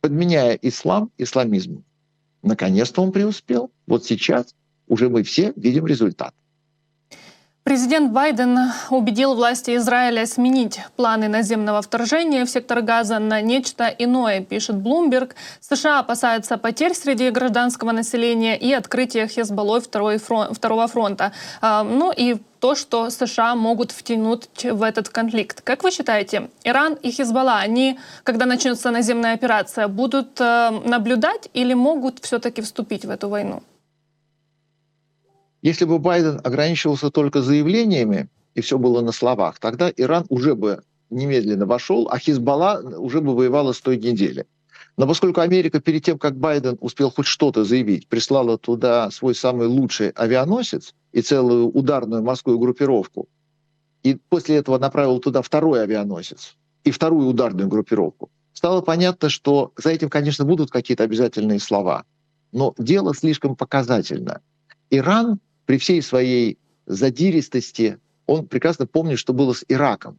подменяя 0.00 0.54
ислам 0.62 1.10
исламизмом. 1.18 1.84
Наконец-то 2.42 3.02
он 3.02 3.10
преуспел. 3.10 3.70
Вот 3.86 4.04
сейчас 4.04 4.54
уже 4.88 5.08
мы 5.08 5.22
все 5.22 5.52
видим 5.56 5.86
результат. 5.86 6.34
Президент 7.64 8.12
Байден 8.12 8.58
убедил 8.90 9.34
власти 9.34 9.76
Израиля 9.76 10.26
сменить 10.26 10.80
планы 10.96 11.28
наземного 11.28 11.80
вторжения 11.80 12.44
в 12.44 12.50
сектор 12.50 12.82
Газа 12.82 13.18
на 13.18 13.40
нечто 13.40 13.86
иное, 13.86 14.42
пишет 14.42 14.76
Блумберг. 14.76 15.34
США 15.60 16.00
опасаются 16.00 16.58
потерь 16.58 16.92
среди 16.92 17.30
гражданского 17.30 17.92
населения 17.92 18.58
и 18.58 18.70
открытия 18.74 19.26
Хезболлой 19.26 19.80
фронт, 20.18 20.54
второго 20.54 20.86
фронта. 20.88 21.32
А, 21.62 21.84
ну 21.84 22.12
и 22.14 22.36
то, 22.60 22.74
что 22.74 23.08
США 23.08 23.54
могут 23.54 23.92
втянуть 23.92 24.62
в 24.62 24.82
этот 24.82 25.08
конфликт. 25.08 25.62
Как 25.62 25.84
вы 25.84 25.90
считаете, 25.90 26.50
Иран 26.64 26.98
и 27.02 27.10
Хезболла, 27.10 27.60
они, 27.60 27.98
когда 28.24 28.44
начнется 28.44 28.90
наземная 28.90 29.32
операция, 29.32 29.88
будут 29.88 30.38
э, 30.38 30.70
наблюдать 30.84 31.48
или 31.54 31.72
могут 31.72 32.18
все-таки 32.22 32.60
вступить 32.60 33.06
в 33.06 33.10
эту 33.10 33.30
войну? 33.30 33.62
Если 35.64 35.86
бы 35.86 35.98
Байден 35.98 36.42
ограничивался 36.44 37.10
только 37.10 37.40
заявлениями, 37.40 38.28
и 38.54 38.60
все 38.60 38.76
было 38.76 39.00
на 39.00 39.12
словах, 39.12 39.58
тогда 39.58 39.90
Иран 39.96 40.26
уже 40.28 40.54
бы 40.54 40.82
немедленно 41.08 41.64
вошел, 41.64 42.06
а 42.10 42.18
Хизбалла 42.18 42.82
уже 42.98 43.22
бы 43.22 43.34
воевала 43.34 43.72
с 43.72 43.80
той 43.80 43.96
недели. 43.96 44.44
Но 44.98 45.06
поскольку 45.06 45.40
Америка 45.40 45.80
перед 45.80 46.04
тем, 46.04 46.18
как 46.18 46.36
Байден 46.36 46.76
успел 46.82 47.10
хоть 47.10 47.24
что-то 47.24 47.64
заявить, 47.64 48.08
прислала 48.08 48.58
туда 48.58 49.10
свой 49.10 49.34
самый 49.34 49.66
лучший 49.66 50.10
авианосец 50.10 50.94
и 51.12 51.22
целую 51.22 51.68
ударную 51.68 52.22
морскую 52.22 52.58
группировку, 52.58 53.26
и 54.02 54.18
после 54.28 54.56
этого 54.56 54.76
направил 54.76 55.18
туда 55.18 55.40
второй 55.40 55.82
авианосец 55.82 56.56
и 56.84 56.90
вторую 56.90 57.26
ударную 57.26 57.68
группировку, 57.68 58.30
стало 58.52 58.82
понятно, 58.82 59.30
что 59.30 59.72
за 59.78 59.92
этим, 59.92 60.10
конечно, 60.10 60.44
будут 60.44 60.70
какие-то 60.70 61.04
обязательные 61.04 61.58
слова. 61.58 62.04
Но 62.52 62.74
дело 62.76 63.14
слишком 63.14 63.56
показательно. 63.56 64.42
Иран 64.90 65.40
при 65.66 65.78
всей 65.78 66.02
своей 66.02 66.58
задиристости, 66.86 67.98
он 68.26 68.46
прекрасно 68.46 68.86
помнит, 68.86 69.18
что 69.18 69.32
было 69.32 69.52
с 69.52 69.64
Ираком. 69.68 70.18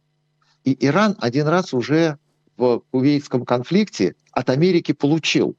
И 0.64 0.76
Иран 0.84 1.16
один 1.18 1.46
раз 1.46 1.72
уже 1.72 2.18
в 2.56 2.82
кувейтском 2.90 3.44
конфликте 3.44 4.14
от 4.32 4.50
Америки 4.50 4.92
получил 4.92 5.56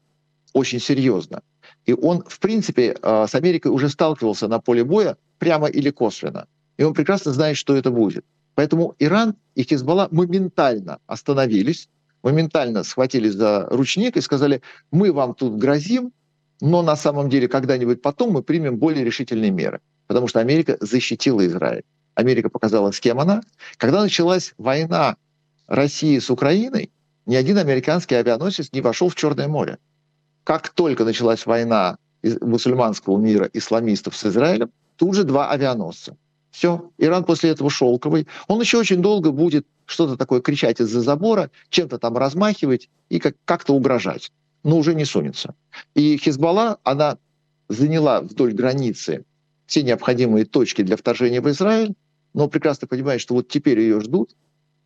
очень 0.53 0.79
серьезно. 0.79 1.41
И 1.85 1.93
он, 1.93 2.23
в 2.27 2.39
принципе, 2.39 2.95
э, 3.01 3.25
с 3.27 3.35
Америкой 3.35 3.71
уже 3.71 3.89
сталкивался 3.89 4.47
на 4.47 4.59
поле 4.59 4.83
боя 4.83 5.17
прямо 5.39 5.67
или 5.67 5.89
косвенно. 5.89 6.47
И 6.77 6.83
он 6.83 6.93
прекрасно 6.93 7.31
знает, 7.33 7.57
что 7.57 7.75
это 7.75 7.91
будет. 7.91 8.25
Поэтому 8.55 8.95
Иран 8.99 9.35
и 9.55 9.63
Хизбалла 9.63 10.07
моментально 10.11 10.99
остановились, 11.05 11.89
моментально 12.23 12.83
схватились 12.83 13.33
за 13.33 13.67
ручник 13.69 14.17
и 14.17 14.21
сказали, 14.21 14.61
мы 14.91 15.13
вам 15.13 15.33
тут 15.33 15.57
грозим, 15.57 16.11
но 16.61 16.81
на 16.81 16.95
самом 16.95 17.29
деле 17.29 17.47
когда-нибудь 17.47 18.01
потом 18.01 18.31
мы 18.31 18.41
примем 18.41 18.77
более 18.77 19.03
решительные 19.03 19.51
меры, 19.51 19.79
потому 20.07 20.27
что 20.27 20.39
Америка 20.39 20.77
защитила 20.79 21.45
Израиль. 21.45 21.83
Америка 22.15 22.49
показала, 22.49 22.91
с 22.91 22.99
кем 22.99 23.19
она. 23.19 23.41
Когда 23.77 24.01
началась 24.01 24.53
война 24.57 25.17
России 25.67 26.17
с 26.17 26.29
Украиной, 26.31 26.89
ни 27.25 27.35
один 27.35 27.57
американский 27.57 28.15
авианосец 28.15 28.71
не 28.71 28.81
вошел 28.81 29.09
в 29.09 29.15
Черное 29.15 29.47
море. 29.47 29.77
Как 30.43 30.69
только 30.69 31.03
началась 31.03 31.45
война 31.45 31.97
мусульманского 32.23 33.17
мира 33.17 33.49
исламистов 33.53 34.15
с 34.15 34.25
Израилем, 34.25 34.71
тут 34.95 35.13
же 35.13 35.23
два 35.23 35.51
авианосца. 35.51 36.17
Все, 36.49 36.89
Иран 36.97 37.23
после 37.23 37.51
этого 37.51 37.69
шелковый. 37.69 38.27
Он 38.47 38.59
еще 38.59 38.79
очень 38.79 39.01
долго 39.01 39.31
будет 39.31 39.67
что-то 39.85 40.17
такое 40.17 40.41
кричать 40.41 40.79
из-за 40.79 41.01
забора, 41.01 41.51
чем-то 41.69 41.99
там 41.99 42.17
размахивать 42.17 42.89
и 43.09 43.19
как- 43.19 43.35
как-то 43.45 43.73
угрожать 43.73 44.31
но 44.67 44.77
уже 44.77 44.93
не 44.95 45.05
сунется. 45.05 45.55
И 45.95 46.17
Хизбалла, 46.17 46.77
она 46.83 47.17
заняла 47.69 48.19
вдоль 48.19 48.51
границы 48.51 49.23
все 49.65 49.81
необходимые 49.81 50.43
точки 50.43 50.81
для 50.81 50.97
вторжения 50.97 51.39
в 51.39 51.49
Израиль, 51.49 51.95
но 52.33 52.49
прекрасно 52.49 52.85
понимает, 52.85 53.21
что 53.21 53.33
вот 53.33 53.47
теперь 53.47 53.79
ее 53.79 54.01
ждут, 54.01 54.35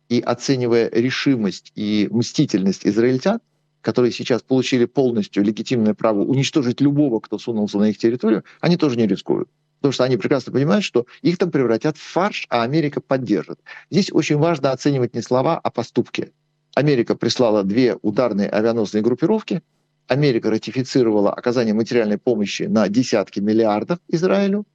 и 0.08 0.20
оценивая 0.20 0.88
решимость 0.88 1.72
и 1.74 2.08
мстительность 2.12 2.86
израильтян, 2.86 3.40
которые 3.80 4.12
сейчас 4.12 4.42
получили 4.42 4.84
полностью 4.84 5.42
легитимное 5.42 5.94
право 5.94 6.20
уничтожить 6.20 6.80
любого, 6.80 7.18
кто 7.18 7.38
сунулся 7.38 7.78
на 7.78 7.90
их 7.90 7.98
территорию, 7.98 8.44
они 8.60 8.76
тоже 8.76 8.96
не 8.96 9.08
рискуют. 9.08 9.48
Потому 9.80 9.92
что 9.92 10.04
они 10.04 10.16
прекрасно 10.16 10.52
понимают, 10.52 10.84
что 10.84 11.06
их 11.22 11.38
там 11.38 11.50
превратят 11.50 11.96
в 11.96 12.02
фарш, 12.02 12.46
а 12.50 12.62
Америка 12.62 13.00
поддержит. 13.00 13.58
Здесь 13.90 14.12
очень 14.12 14.36
важно 14.36 14.70
оценивать 14.70 15.14
не 15.14 15.22
слова, 15.22 15.58
а 15.58 15.70
поступки. 15.72 16.32
Америка 16.74 17.14
прислала 17.14 17.62
две 17.64 17.96
ударные 18.02 18.48
авианосные 18.48 19.02
группировки, 19.02 19.62
Америка 20.08 20.50
ратифицировала 20.50 21.32
оказание 21.32 21.74
материальной 21.74 22.18
помощи 22.18 22.64
на 22.64 22.88
десятки 22.88 23.40
миллиардов 23.40 23.98
Израилю, 24.08 24.66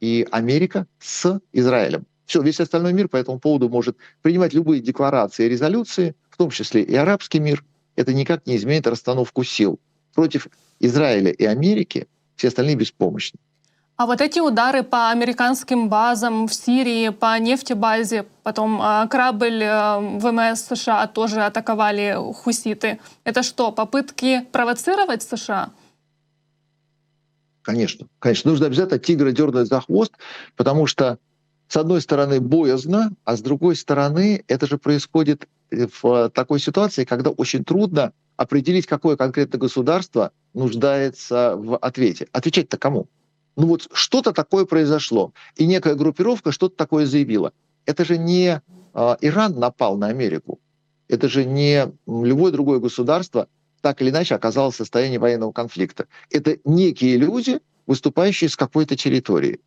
и 0.00 0.26
Америка 0.30 0.86
с 0.98 1.40
Израилем. 1.52 2.06
Все, 2.26 2.42
весь 2.42 2.60
остальной 2.60 2.92
мир 2.92 3.08
по 3.08 3.16
этому 3.16 3.38
поводу 3.38 3.68
может 3.68 3.96
принимать 4.22 4.52
любые 4.52 4.80
декларации 4.80 5.46
и 5.46 5.48
резолюции, 5.48 6.14
в 6.28 6.36
том 6.36 6.50
числе 6.50 6.82
и 6.82 6.94
арабский 6.94 7.40
мир. 7.40 7.64
Это 7.94 8.12
никак 8.12 8.46
не 8.46 8.56
изменит 8.56 8.86
расстановку 8.86 9.44
сил. 9.44 9.80
Против 10.14 10.48
Израиля 10.80 11.30
и 11.30 11.44
Америки 11.44 12.08
все 12.34 12.48
остальные 12.48 12.76
беспомощны. 12.76 13.38
А 13.96 14.04
вот 14.04 14.20
эти 14.20 14.40
удары 14.40 14.82
по 14.82 15.08
американским 15.08 15.88
базам 15.88 16.48
в 16.48 16.54
Сирии, 16.54 17.08
по 17.08 17.38
нефтебазе, 17.38 18.26
потом 18.42 18.80
э, 18.82 19.08
корабль 19.08 19.62
э, 19.62 20.18
ВМС 20.18 20.66
США 20.66 21.06
тоже 21.06 21.40
атаковали 21.40 22.14
хуситы. 22.34 23.00
Это 23.24 23.42
что, 23.42 23.72
попытки 23.72 24.46
провоцировать 24.52 25.22
США? 25.22 25.70
Конечно, 27.62 28.06
конечно. 28.18 28.50
Нужно 28.50 28.66
обязательно 28.66 28.98
тигра 28.98 29.32
дернуть 29.32 29.66
за 29.66 29.80
хвост, 29.80 30.12
потому 30.56 30.86
что, 30.86 31.18
с 31.66 31.76
одной 31.78 32.02
стороны, 32.02 32.38
боязно, 32.38 33.12
а 33.24 33.34
с 33.34 33.40
другой 33.40 33.76
стороны, 33.76 34.44
это 34.46 34.66
же 34.66 34.76
происходит 34.76 35.48
э, 35.70 35.86
в 36.02 36.28
такой 36.34 36.60
ситуации, 36.60 37.06
когда 37.06 37.30
очень 37.30 37.64
трудно 37.64 38.12
определить, 38.36 38.86
какое 38.86 39.16
конкретно 39.16 39.58
государство 39.58 40.32
нуждается 40.52 41.56
в 41.56 41.78
ответе. 41.78 42.28
Отвечать-то 42.32 42.76
кому? 42.76 43.08
Ну 43.56 43.66
вот 43.66 43.88
что-то 43.92 44.32
такое 44.32 44.64
произошло, 44.64 45.32
и 45.56 45.66
некая 45.66 45.94
группировка 45.94 46.52
что-то 46.52 46.76
такое 46.76 47.06
заявила. 47.06 47.52
Это 47.84 48.04
же 48.04 48.18
не 48.18 48.60
э, 48.94 49.16
Иран 49.20 49.58
напал 49.58 49.96
на 49.96 50.08
Америку, 50.08 50.60
это 51.08 51.28
же 51.28 51.44
не 51.44 51.92
любое 52.06 52.52
другое 52.52 52.78
государство 52.78 53.48
так 53.80 54.02
или 54.02 54.10
иначе 54.10 54.34
оказалось 54.34 54.74
в 54.74 54.78
состоянии 54.78 55.18
военного 55.18 55.52
конфликта. 55.52 56.06
Это 56.30 56.58
некие 56.64 57.16
люди, 57.16 57.60
выступающие 57.86 58.50
с 58.50 58.56
какой-то 58.56 58.96
территории. 58.96 59.60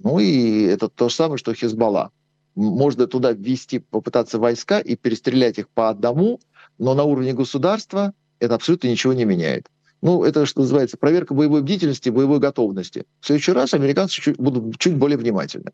Ну 0.00 0.18
и 0.18 0.62
это 0.62 0.88
то 0.88 1.08
же 1.08 1.14
самое, 1.14 1.38
что 1.38 1.54
Хизбалла. 1.54 2.10
Можно 2.56 3.06
туда 3.06 3.32
ввести, 3.32 3.78
попытаться 3.78 4.40
войска 4.40 4.80
и 4.80 4.96
перестрелять 4.96 5.58
их 5.58 5.68
по 5.68 5.90
одному, 5.90 6.40
но 6.78 6.94
на 6.94 7.04
уровне 7.04 7.34
государства 7.34 8.14
это 8.40 8.56
абсолютно 8.56 8.88
ничего 8.88 9.12
не 9.12 9.24
меняет. 9.24 9.68
Ну, 10.02 10.24
это, 10.24 10.46
что 10.46 10.60
называется, 10.60 10.96
проверка 10.96 11.34
боевой 11.34 11.62
бдительности, 11.62 12.10
боевой 12.10 12.38
готовности. 12.38 13.04
В 13.20 13.26
следующий 13.26 13.52
раз 13.52 13.74
американцы 13.74 14.20
чуть, 14.20 14.36
будут 14.36 14.78
чуть 14.78 14.96
более 14.96 15.16
внимательны. 15.16 15.72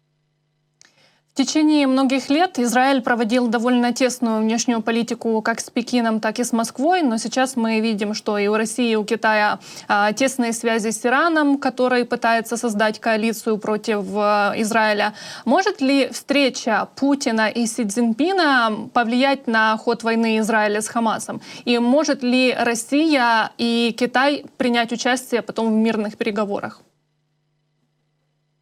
В 1.32 1.34
течение 1.34 1.86
многих 1.86 2.28
лет 2.28 2.58
Израиль 2.58 3.00
проводил 3.00 3.48
довольно 3.48 3.94
тесную 3.94 4.42
внешнюю 4.42 4.82
политику 4.82 5.40
как 5.40 5.60
с 5.60 5.70
Пекином, 5.70 6.20
так 6.20 6.38
и 6.38 6.44
с 6.44 6.52
Москвой, 6.52 7.00
но 7.00 7.16
сейчас 7.16 7.56
мы 7.56 7.80
видим, 7.80 8.12
что 8.12 8.36
и 8.36 8.48
у 8.48 8.54
России, 8.54 8.90
и 8.90 8.96
у 8.96 9.04
Китая 9.04 9.58
а, 9.88 10.12
тесные 10.12 10.52
связи 10.52 10.90
с 10.90 11.06
Ираном, 11.06 11.56
который 11.56 12.04
пытается 12.04 12.58
создать 12.58 13.00
коалицию 13.00 13.56
против 13.56 14.04
а, 14.14 14.52
Израиля. 14.58 15.14
Может 15.46 15.80
ли 15.80 16.08
встреча 16.08 16.90
Путина 16.96 17.48
и 17.48 17.64
Си 17.64 17.86
Цзиньпина 17.86 18.90
повлиять 18.92 19.46
на 19.46 19.78
ход 19.78 20.02
войны 20.02 20.38
Израиля 20.40 20.82
с 20.82 20.88
Хамасом? 20.88 21.40
И 21.64 21.78
может 21.78 22.22
ли 22.22 22.52
Россия 22.52 23.52
и 23.56 23.96
Китай 23.98 24.44
принять 24.58 24.92
участие 24.92 25.40
потом 25.40 25.68
в 25.68 25.76
мирных 25.76 26.18
переговорах? 26.18 26.82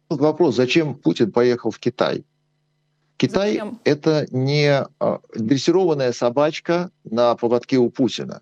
Вопрос, 0.07 0.55
зачем 0.55 0.95
Путин 0.95 1.33
поехал 1.33 1.69
в 1.69 1.77
Китай? 1.77 2.23
Китай 3.17 3.53
Зачем? 3.53 3.79
это 3.83 4.27
не 4.31 4.85
а, 4.99 5.19
дрессированная 5.35 6.11
собачка 6.11 6.91
на 7.03 7.35
поводке 7.35 7.77
у 7.77 7.89
Путина. 7.89 8.41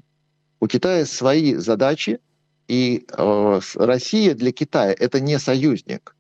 У 0.60 0.68
Китая 0.68 1.06
свои 1.06 1.56
задачи, 1.56 2.20
и 2.68 3.06
э, 3.12 3.60
Россия 3.76 4.36
для 4.36 4.52
Китая 4.52 4.94
это 4.98 5.20
не 5.20 5.40
союзник. 5.40 6.16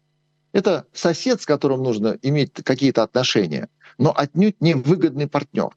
Это 0.51 0.87
сосед, 0.93 1.41
с 1.41 1.45
которым 1.45 1.83
нужно 1.83 2.17
иметь 2.21 2.51
какие-то 2.63 3.03
отношения, 3.03 3.69
но 3.97 4.11
отнюдь 4.15 4.59
не 4.59 4.73
выгодный 4.73 5.27
партнер. 5.27 5.75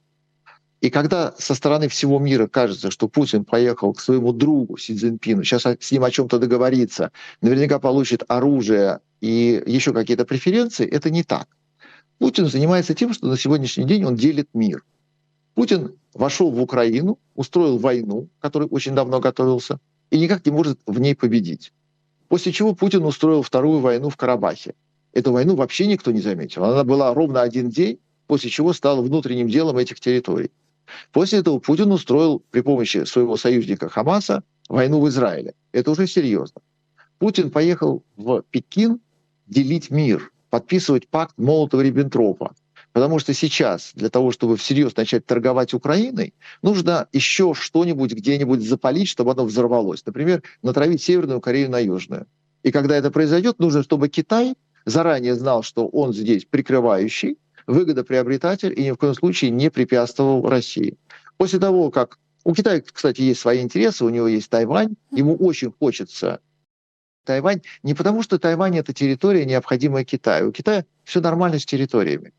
И 0.81 0.91
когда 0.91 1.33
со 1.39 1.55
стороны 1.55 1.89
всего 1.89 2.19
мира 2.19 2.49
кажется, 2.49 2.91
что 2.91 3.07
Путин 3.07 3.45
поехал 3.45 3.93
к 3.93 4.01
своему 4.01 4.33
другу 4.33 4.77
Си 4.79 4.97
Цзиньпину, 4.97 5.45
сейчас 5.45 5.65
с 5.65 5.93
ним 5.93 6.03
о 6.03 6.11
чем-то 6.11 6.39
договориться, 6.39 7.13
наверняка 7.41 7.79
получит 7.79 8.25
оружие 8.27 8.99
и 9.21 9.63
еще 9.65 9.93
какие-то 9.93 10.25
преференции, 10.25 10.87
это 10.89 11.11
не 11.11 11.23
так. 11.23 11.47
Путин 12.23 12.47
занимается 12.47 12.95
тем, 12.95 13.13
что 13.13 13.27
на 13.27 13.37
сегодняшний 13.37 13.83
день 13.83 14.05
он 14.05 14.15
делит 14.15 14.49
мир. 14.55 14.85
Путин 15.55 15.97
вошел 16.15 16.53
в 16.53 16.63
Украину, 16.63 17.19
устроил 17.35 17.79
войну, 17.79 18.29
которой 18.39 18.69
очень 18.69 18.95
давно 18.95 19.19
готовился, 19.19 19.81
и 20.11 20.21
никак 20.21 20.47
не 20.47 20.53
может 20.53 20.79
в 20.87 21.01
ней 21.01 21.17
победить. 21.17 21.73
После 22.29 22.53
чего 22.53 22.77
Путин 22.77 23.05
устроил 23.05 23.43
вторую 23.43 23.81
войну 23.81 24.09
в 24.09 24.17
Карабахе. 24.17 24.77
Эту 25.13 25.33
войну 25.33 25.57
вообще 25.57 25.89
никто 25.89 26.13
не 26.13 26.21
заметил. 26.21 26.63
Она 26.63 26.85
была 26.85 27.13
ровно 27.13 27.43
один 27.43 27.71
день, 27.71 27.99
после 28.29 28.51
чего 28.51 28.73
стала 28.73 29.03
внутренним 29.03 29.49
делом 29.49 29.79
этих 29.79 29.99
территорий. 29.99 30.53
После 31.11 31.41
этого 31.41 31.59
Путин 31.59 31.91
устроил 31.91 32.41
при 32.53 32.61
помощи 32.61 33.03
своего 33.05 33.37
союзника 33.37 33.89
Хамаса 33.89 34.45
войну 34.69 35.01
в 35.01 35.09
Израиле. 35.09 35.55
Это 35.73 35.91
уже 35.91 36.07
серьезно. 36.07 36.63
Путин 37.19 37.51
поехал 37.51 38.05
в 38.17 38.45
Пекин 38.53 39.01
делить 39.49 39.91
мир 39.91 40.32
подписывать 40.53 41.09
пакт 41.09 41.35
Молотова-Риббентропа. 41.39 42.53
Потому 42.93 43.19
что 43.19 43.33
сейчас 43.33 43.93
для 43.95 44.11
того, 44.11 44.33
чтобы 44.33 44.59
всерьез 44.59 44.95
начать 44.95 45.25
торговать 45.25 45.73
Украиной, 45.73 46.35
нужно 46.61 47.09
еще 47.11 47.55
что-нибудь 47.55 48.13
где-нибудь 48.13 48.61
запалить, 48.61 49.09
чтобы 49.09 49.33
оно 49.33 49.47
взорвалось. 49.47 50.05
Например, 50.05 50.43
натравить 50.61 51.03
Северную 51.03 51.41
Корею 51.41 51.71
на 51.71 51.79
Южную. 51.79 52.27
И 52.63 52.71
когда 52.71 52.95
это 52.99 53.11
произойдет, 53.11 53.61
нужно, 53.61 53.83
чтобы 53.83 54.11
Китай 54.11 54.55
заранее 54.85 55.37
знал, 55.37 55.63
что 55.63 55.89
он 55.89 56.13
здесь 56.13 56.45
прикрывающий, 56.45 57.39
выгодоприобретатель 57.67 58.79
и 58.79 58.85
ни 58.85 58.91
в 58.91 58.97
коем 58.97 59.15
случае 59.15 59.53
не 59.53 59.71
препятствовал 59.71 60.47
России. 60.47 60.99
После 61.39 61.61
того, 61.61 61.91
как 61.91 62.19
у 62.45 62.53
Китая, 62.53 62.83
кстати, 62.83 63.23
есть 63.23 63.41
свои 63.41 63.63
интересы, 63.63 64.05
у 64.05 64.11
него 64.11 64.29
есть 64.29 64.51
Тайвань, 64.51 64.97
ему 65.13 65.35
очень 65.35 65.73
хочется 65.73 66.41
Тайвань 67.25 67.63
не 67.83 67.95
потому, 67.95 68.23
что 68.23 68.39
Тайвань 68.39 68.77
это 68.79 68.93
территория, 68.93 69.45
необходимая 69.45 70.05
Китаю. 70.05 70.49
У 70.49 70.53
Китая 70.53 70.85
все 71.05 71.21
нормально 71.21 71.59
с 71.59 71.65
территориями. 71.65 72.33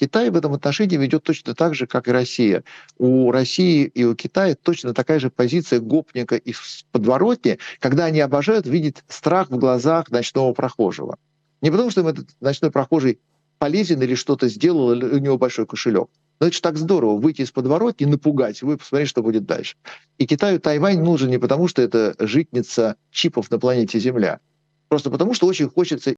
Китай 0.00 0.30
в 0.30 0.36
этом 0.36 0.54
отношении 0.54 0.96
ведет 0.96 1.24
точно 1.24 1.54
так 1.54 1.74
же, 1.74 1.86
как 1.86 2.08
и 2.08 2.10
Россия. 2.10 2.64
У 2.96 3.30
России 3.30 3.84
и 3.84 4.04
у 4.04 4.14
Китая 4.14 4.54
точно 4.54 4.94
такая 4.94 5.20
же 5.20 5.28
позиция 5.28 5.78
гопника 5.78 6.36
и 6.36 6.54
подворотни, 6.90 7.58
когда 7.80 8.06
они 8.06 8.20
обожают 8.20 8.66
видеть 8.66 9.04
страх 9.08 9.50
в 9.50 9.58
глазах 9.58 10.10
ночного 10.10 10.54
прохожего. 10.54 11.18
Не 11.60 11.70
потому, 11.70 11.90
что 11.90 12.00
им 12.00 12.06
этот 12.06 12.28
ночной 12.40 12.70
прохожий 12.70 13.20
полезен 13.58 14.00
или 14.00 14.14
что-то 14.14 14.48
сделал, 14.48 14.92
или 14.92 15.04
у 15.04 15.18
него 15.18 15.36
большой 15.36 15.66
кошелек. 15.66 16.08
Но 16.40 16.46
это 16.46 16.56
же 16.56 16.62
так 16.62 16.78
здорово, 16.78 17.16
выйти 17.16 17.42
из 17.42 17.50
подворотни, 17.50 18.06
напугать, 18.06 18.62
вы 18.62 18.78
посмотрите, 18.78 19.10
что 19.10 19.22
будет 19.22 19.44
дальше. 19.44 19.76
И 20.16 20.26
Китаю 20.26 20.58
Тайвань 20.58 21.00
нужен 21.00 21.28
не 21.28 21.38
потому, 21.38 21.68
что 21.68 21.82
это 21.82 22.14
житница 22.18 22.96
чипов 23.10 23.50
на 23.50 23.58
планете 23.58 23.98
Земля, 23.98 24.40
просто 24.88 25.10
потому, 25.10 25.34
что 25.34 25.46
очень 25.46 25.68
хочется... 25.68 26.14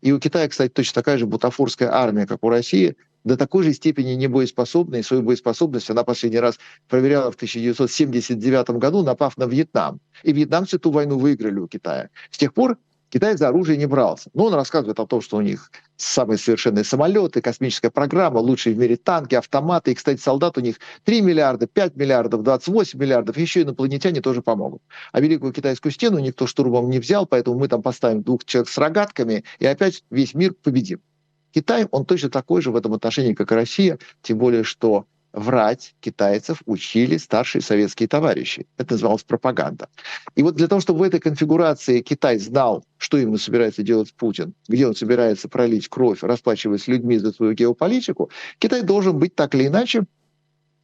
И 0.00 0.10
у 0.10 0.18
Китая, 0.18 0.48
кстати, 0.48 0.72
точно 0.72 0.94
такая 0.94 1.18
же 1.18 1.26
бутафорская 1.26 1.92
армия, 1.92 2.26
как 2.26 2.42
у 2.42 2.48
России, 2.48 2.96
до 3.24 3.36
такой 3.36 3.62
же 3.62 3.74
степени 3.74 4.12
не 4.12 4.26
боеспособна, 4.26 4.96
и 4.96 5.02
свою 5.02 5.22
боеспособность 5.22 5.90
она 5.90 6.02
последний 6.02 6.40
раз 6.40 6.58
проверяла 6.88 7.30
в 7.30 7.34
1979 7.34 8.70
году, 8.70 9.02
напав 9.02 9.36
на 9.36 9.44
Вьетнам. 9.44 10.00
И 10.22 10.32
вьетнамцы 10.32 10.78
ту 10.78 10.90
войну 10.90 11.18
выиграли 11.18 11.60
у 11.60 11.68
Китая. 11.68 12.08
С 12.30 12.38
тех 12.38 12.54
пор 12.54 12.78
Китай 13.12 13.36
за 13.36 13.48
оружие 13.48 13.76
не 13.76 13.84
брался. 13.84 14.30
Но 14.32 14.46
он 14.46 14.54
рассказывает 14.54 14.98
о 14.98 15.06
том, 15.06 15.20
что 15.20 15.36
у 15.36 15.42
них 15.42 15.70
самые 15.96 16.38
совершенные 16.38 16.82
самолеты, 16.82 17.42
космическая 17.42 17.90
программа, 17.90 18.38
лучшие 18.38 18.74
в 18.74 18.78
мире 18.78 18.96
танки, 18.96 19.34
автоматы. 19.34 19.92
И, 19.92 19.94
кстати, 19.94 20.18
солдат 20.18 20.56
у 20.56 20.62
них 20.62 20.76
3 21.04 21.20
миллиарда, 21.20 21.66
5 21.66 21.94
миллиардов, 21.94 22.42
28 22.42 22.98
миллиардов. 22.98 23.36
Еще 23.36 23.62
инопланетяне 23.62 24.22
тоже 24.22 24.40
помогут. 24.40 24.80
А 25.12 25.20
Великую 25.20 25.52
Китайскую 25.52 25.92
стену 25.92 26.20
никто 26.20 26.46
штурмом 26.46 26.88
не 26.88 27.00
взял, 27.00 27.26
поэтому 27.26 27.58
мы 27.58 27.68
там 27.68 27.82
поставим 27.82 28.22
двух 28.22 28.46
человек 28.46 28.70
с 28.70 28.78
рогатками, 28.78 29.44
и 29.58 29.66
опять 29.66 30.04
весь 30.08 30.32
мир 30.32 30.54
победим. 30.54 31.02
Китай, 31.54 31.86
он 31.90 32.06
точно 32.06 32.30
такой 32.30 32.62
же 32.62 32.70
в 32.70 32.76
этом 32.76 32.94
отношении, 32.94 33.34
как 33.34 33.52
и 33.52 33.54
Россия, 33.54 33.98
тем 34.22 34.38
более, 34.38 34.64
что 34.64 35.04
врать 35.32 35.94
китайцев 36.00 36.62
учили 36.66 37.16
старшие 37.16 37.62
советские 37.62 38.08
товарищи. 38.08 38.66
Это 38.76 38.94
называлось 38.94 39.22
пропаганда. 39.22 39.88
И 40.34 40.42
вот 40.42 40.56
для 40.56 40.68
того, 40.68 40.80
чтобы 40.80 41.00
в 41.00 41.02
этой 41.02 41.20
конфигурации 41.20 42.00
Китай 42.00 42.38
знал, 42.38 42.84
что 42.98 43.18
именно 43.18 43.38
собирается 43.38 43.82
делать 43.82 44.12
Путин, 44.14 44.54
где 44.68 44.86
он 44.86 44.94
собирается 44.94 45.48
пролить 45.48 45.88
кровь, 45.88 46.22
расплачиваясь 46.22 46.86
людьми 46.86 47.18
за 47.18 47.32
свою 47.32 47.54
геополитику, 47.54 48.30
Китай 48.58 48.82
должен 48.82 49.18
быть 49.18 49.34
так 49.34 49.54
или 49.54 49.66
иначе 49.66 50.04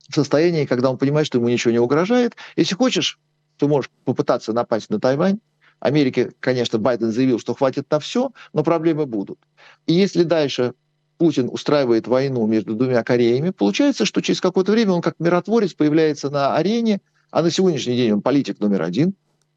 в 0.09 0.15
состоянии, 0.15 0.65
когда 0.65 0.91
он 0.91 0.99
понимает, 0.99 1.27
что 1.27 1.39
ему 1.39 1.49
ничего 1.49 1.73
не 1.73 1.79
угрожает. 1.79 2.35
Если 2.57 2.75
хочешь, 2.75 3.19
ты 3.59 3.67
можешь 3.67 3.91
попытаться 4.05 4.53
напасть 4.53 4.89
на 4.91 4.99
Тайвань. 4.99 5.41
Америке, 5.81 6.33
конечно, 6.41 6.79
Байден 6.79 7.13
заявил, 7.13 7.39
что 7.39 7.55
хватит 7.55 7.89
на 7.91 8.01
все, 8.01 8.33
но 8.53 8.65
проблемы 8.65 9.07
будут. 9.07 9.39
И 9.87 9.93
если 9.93 10.25
дальше 10.25 10.73
Путин 11.18 11.48
устраивает 11.52 12.07
войну 12.07 12.46
между 12.46 12.74
двумя 12.74 13.02
Кореями, 13.02 13.50
получается, 13.50 14.04
что 14.04 14.22
через 14.22 14.40
какое-то 14.40 14.72
время 14.72 14.92
он 14.92 15.02
как 15.02 15.16
миротворец 15.18 15.74
появляется 15.74 16.31
на 16.31 16.54
арене, 16.54 17.00
а 17.31 17.42
на 17.42 17.50
сегодняшний 17.50 17.96
день 17.96 18.12
он 18.12 18.22
политик 18.22 18.61
номер 18.61 18.83
один. 18.83 19.14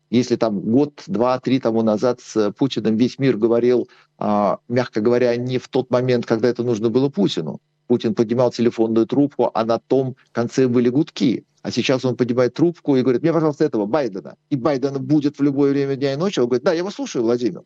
Если 0.10 0.36
там 0.36 0.60
год, 0.60 1.04
два, 1.08 1.39
три 1.39 1.60
тому 1.60 1.84
назад 1.84 2.19
с 2.19 2.52
Путиным 2.52 2.97
весь 2.97 3.17
мир 3.17 3.38
говорил, 3.38 3.88
а, 4.17 4.58
мягко 4.67 5.00
говоря, 5.00 5.36
не 5.38 5.58
в 5.58 5.69
тот 5.69 5.89
момент, 5.89 6.26
когда 6.26 6.50
это 6.50 6.63
нужно 6.63 6.89
было 6.89 7.08
Путину. 7.08 7.62
Путин 7.88 8.15
поднимал 8.15 8.52
телефонную 8.52 9.06
трубку, 9.06 9.52
а 9.54 9.63
на 9.63 9.80
том 9.80 10.15
конце 10.34 10.67
были 10.67 10.89
гудки. 10.89 11.45
А 11.62 11.71
сейчас 11.71 12.04
он 12.04 12.17
поднимает 12.17 12.56
трубку 12.56 12.95
и 12.97 13.04
говорит, 13.04 13.21
мне, 13.21 13.32
пожалуйста, 13.32 13.63
этого 13.63 13.86
Байдена. 13.86 14.36
И 14.50 14.56
Байден 14.56 15.02
будет 15.02 15.38
в 15.38 15.43
любое 15.43 15.71
время 15.71 15.95
дня 15.95 16.13
и 16.13 16.17
ночи. 16.17 16.39
Он 16.39 16.47
говорит, 16.47 16.63
да, 16.63 16.74
я 16.74 16.84
вас 16.84 16.95
слушаю, 16.95 17.24
Владимир 17.24 17.62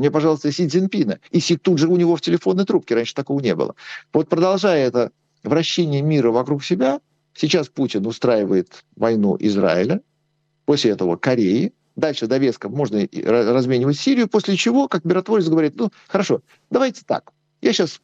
мне, 0.00 0.10
пожалуйста, 0.10 0.50
Си 0.50 0.66
Цзиньпина. 0.66 1.20
И 1.30 1.40
Си 1.40 1.58
тут 1.58 1.78
же 1.78 1.86
у 1.86 1.96
него 1.96 2.16
в 2.16 2.22
телефонной 2.22 2.64
трубке, 2.64 2.94
раньше 2.94 3.14
такого 3.14 3.38
не 3.40 3.54
было. 3.54 3.74
Вот 4.14 4.30
продолжая 4.30 4.86
это 4.86 5.12
вращение 5.44 6.00
мира 6.00 6.30
вокруг 6.30 6.64
себя, 6.64 7.00
сейчас 7.34 7.68
Путин 7.68 8.06
устраивает 8.06 8.82
войну 8.96 9.36
Израиля, 9.38 10.00
после 10.64 10.92
этого 10.92 11.16
Кореи, 11.16 11.74
дальше 11.96 12.26
довеском 12.26 12.72
можно 12.72 13.06
разменивать 13.12 13.98
Сирию, 13.98 14.26
после 14.26 14.56
чего, 14.56 14.88
как 14.88 15.04
миротворец 15.04 15.48
говорит, 15.48 15.76
ну, 15.76 15.90
хорошо, 16.08 16.40
давайте 16.70 17.02
так, 17.06 17.30
я 17.60 17.74
сейчас 17.74 18.00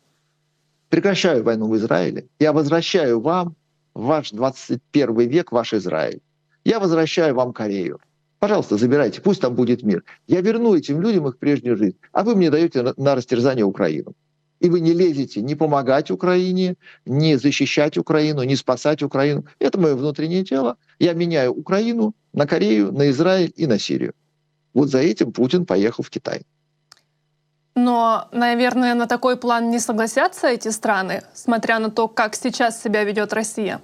прекращаю 0.91 1.45
войну 1.45 1.67
в 1.67 1.77
Израиле, 1.77 2.27
я 2.39 2.53
возвращаю 2.53 3.21
вам 3.21 3.57
ваш 3.95 4.33
21 4.33 5.17
век, 5.31 5.51
ваш 5.51 5.73
Израиль. 5.73 6.21
Я 6.63 6.79
возвращаю 6.79 7.35
вам 7.35 7.55
Корею. 7.55 8.01
Пожалуйста, 8.47 8.77
забирайте, 8.77 9.21
пусть 9.21 9.41
там 9.41 9.57
будет 9.57 9.83
мир. 9.83 10.05
Я 10.29 10.41
верну 10.41 10.77
этим 10.77 11.01
людям 11.01 11.27
их 11.27 11.37
прежнюю 11.37 11.77
жизнь, 11.77 11.97
а 12.13 12.23
вы 12.23 12.37
мне 12.37 12.49
даете 12.49 12.83
на, 12.83 12.95
на 12.97 13.17
растерзание 13.17 13.65
Украину. 13.65 14.13
И 14.61 14.71
вы 14.71 14.79
не 14.79 14.93
лезете 14.93 15.41
не 15.41 15.57
помогать 15.57 16.13
Украине, 16.13 16.77
не 17.05 17.39
защищать 17.39 17.99
Украину, 17.99 18.45
не 18.45 18.55
спасать 18.55 19.03
Украину. 19.03 19.47
Это 19.59 19.81
мое 19.81 19.97
внутреннее 19.97 20.45
тело. 20.45 20.77
Я 21.01 21.15
меняю 21.15 21.55
Украину 21.55 22.15
на 22.33 22.47
Корею, 22.47 22.93
на 22.93 23.11
Израиль 23.11 23.53
и 23.57 23.67
на 23.67 23.81
Сирию. 23.81 24.13
Вот 24.75 24.91
за 24.91 24.99
этим 24.99 25.33
Путин 25.33 25.67
поехал 25.67 26.05
в 26.05 26.11
Китай. 26.11 26.43
Но, 27.75 28.29
наверное, 28.31 28.95
на 28.95 29.07
такой 29.09 29.37
план 29.37 29.73
не 29.73 29.81
согласятся 29.81 30.47
эти 30.47 30.69
страны, 30.71 31.23
смотря 31.35 31.81
на 31.81 31.91
то, 31.91 32.07
как 32.07 32.37
сейчас 32.37 32.81
себя 32.81 33.03
ведет 33.03 33.33
Россия. 33.33 33.81